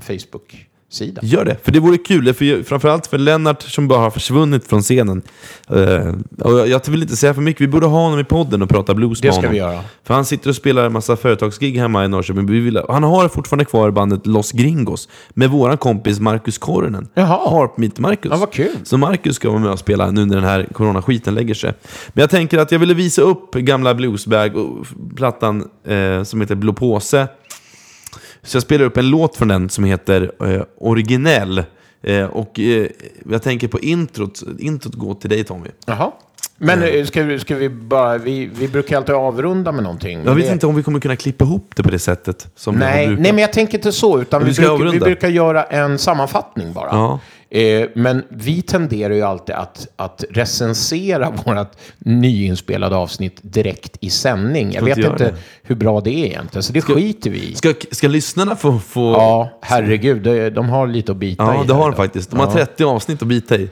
[0.92, 1.22] Facebook-sida.
[1.24, 2.34] Gör det, för det vore kul.
[2.34, 5.22] För, framförallt för Lennart som bara har försvunnit från scenen.
[5.70, 6.14] Eh,
[6.46, 8.94] och jag, vill inte säga för mycket, vi borde ha honom i podden och prata
[8.94, 9.52] blues Det med ska honom.
[9.52, 9.80] vi göra.
[10.04, 12.46] För han sitter och spelar en massa företagsgig hemma i Norrköping.
[12.46, 17.08] Vi vill, han har fortfarande kvar bandet Los Gringos med våran kompis Marcus Kornen.
[17.14, 17.50] Jaha.
[17.50, 18.32] Harp Meet Marcus.
[18.32, 18.76] Ja, vad kul.
[18.84, 21.74] Så Marcus ska vara med och spela nu när den här coronaskiten lägger sig.
[22.14, 26.56] Men jag tänker att jag ville visa upp gamla Bluesbag och plattan eh, som heter
[26.56, 27.28] Blå påse.
[28.44, 31.64] Så jag spelar upp en låt från den som heter eh, Originell.
[32.04, 32.88] Eh, och eh,
[33.32, 34.42] jag tänker på introt.
[34.60, 35.68] Introt går till dig Tommy.
[35.86, 36.12] Jaha.
[36.58, 40.22] Men eh, ska, ska vi bara, vi, vi brukar alltid avrunda med någonting.
[40.26, 42.48] Jag vet Det- inte om vi kommer kunna klippa ihop det på det sättet.
[42.56, 45.98] Som Nej, nej, men jag tänker inte så, utan vi brukar, vi brukar göra en
[45.98, 46.90] sammanfattning bara.
[46.92, 47.20] Ja.
[47.54, 51.68] Eh, men vi tenderar ju alltid att, att recensera vårt
[52.00, 54.72] nyinspelade avsnitt direkt i sändning.
[54.74, 55.34] Jag vet inte inte
[55.64, 57.56] hur bra det är egentligen, så det skiter vi i.
[57.56, 58.80] Ska, ska lyssnarna få...
[58.80, 59.12] få...
[59.12, 61.58] Ja, herregud, de, de har lite att bita i.
[61.58, 62.32] Ja, det har de faktiskt.
[62.32, 62.52] De har Ja.
[62.54, 63.70] 30 avsnitt att bita i.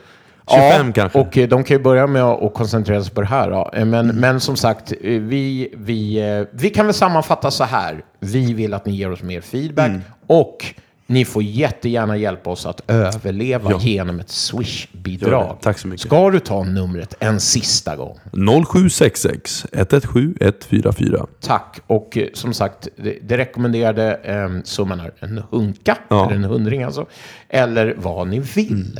[0.52, 1.20] 25 ja, kanske.
[1.20, 3.52] och eh, de kan ju börja med att koncentrera sig på det här.
[3.52, 3.70] Då.
[3.74, 4.16] Eh, Men, Mm.
[4.16, 8.04] men som sagt, vi, vi, vi kan väl sammanfatta så här.
[8.20, 10.02] Vi vill att ni ger oss mer feedback Mm.
[10.28, 10.66] och
[11.10, 13.80] ni får jättegärna hjälpa oss att överleva Ja.
[13.82, 15.58] genom ett Swish-bidrag.
[15.62, 16.08] Tack så mycket.
[16.08, 18.20] Ska du ta numret en sista gång?
[18.66, 21.26] 0766 117 144.
[21.42, 21.80] Tack.
[21.88, 22.88] Och eh, som sagt,
[23.22, 26.26] det, rekommenderade eh, summan är en hunka, Ja.
[26.26, 27.06] eller en hundring alltså,
[27.50, 29.00] eller vad ni vill.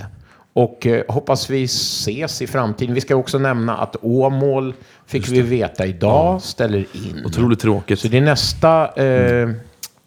[0.54, 2.94] Och eh, hoppas vi ses i framtiden.
[2.96, 4.74] Vi ska också nämna att Åmål,
[5.08, 7.24] fick vi veta idag, ställer in.
[7.26, 8.00] Otroligt tråkigt.
[8.00, 9.50] Så det är nästa eh,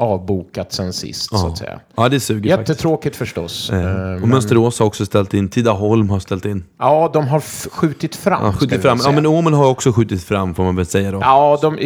[0.03, 1.81] avbokat sen sist, så att säga.
[1.97, 2.69] Ja, det suger faktiskt.
[2.69, 3.71] Jättetråkigt förstås.
[3.71, 5.49] Eh, Eh, Och men, Mönsterås har också ställt in.
[5.49, 6.65] Tidaholm har ställt in.
[6.79, 7.41] ja, de har
[7.71, 8.45] skjutit fram.
[8.45, 8.99] Ja, skjutit fram.
[9.05, 11.19] Ja, men Åmål har också skjutit fram, får man väl säga då.
[11.21, 11.77] Ja, de...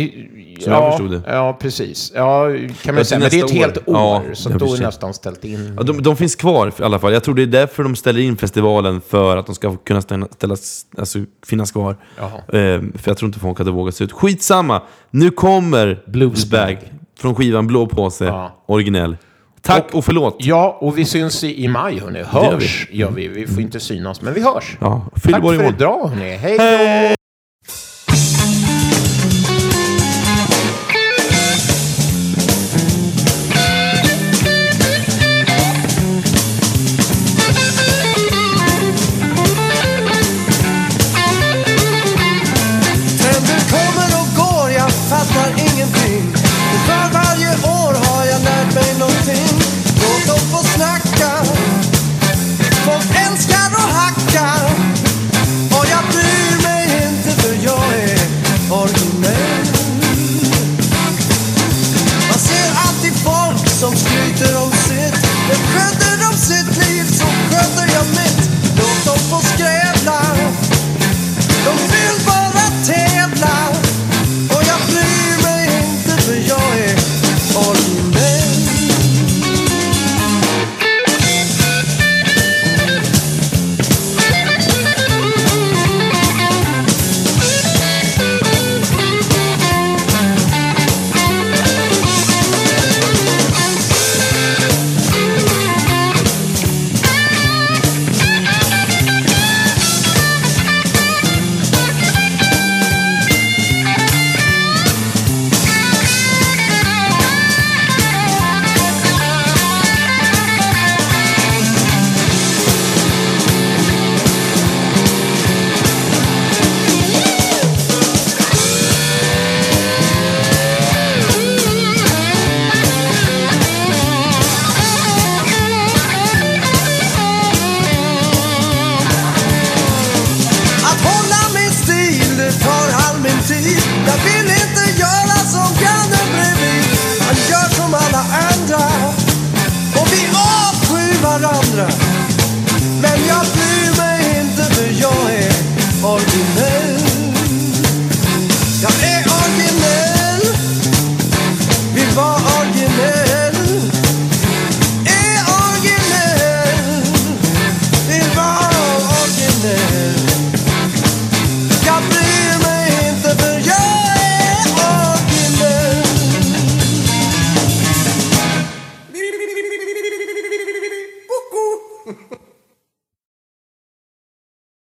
[0.60, 1.22] Som ja, jag förstod det.
[1.26, 2.12] Ja, precis.
[2.14, 2.44] Ja,
[2.82, 3.18] kan man Ja, säga.
[3.18, 3.82] Men det är ett helt år.
[3.86, 5.74] Ja, så ja, då är nästan ställt in.
[5.76, 7.12] Ja, de, de finns kvar i alla fall.
[7.12, 10.26] Jag tror det är därför de ställer in festivalen, för att de ska kunna ställa,
[10.30, 11.96] ställas, alltså, finnas kvar.
[12.18, 12.30] Jaha.
[12.60, 14.12] Eh, för jag tror inte folk hade vågat se ut.
[14.12, 14.82] Skitsamma!
[15.10, 16.78] Nu kommer Bluesbag
[17.18, 18.62] från skivan Blå påse, Ja.
[18.66, 19.16] originell.
[19.62, 20.36] Tack och, förlåt!
[20.38, 22.18] Ja, och vi syns i, i maj, hörni.
[22.18, 23.28] gör Hörs gör vi.
[23.28, 24.76] Vi får inte synas, men vi hörs.
[24.80, 26.36] Ja, Tack för idag, hörni.
[26.36, 27.26] Hej då!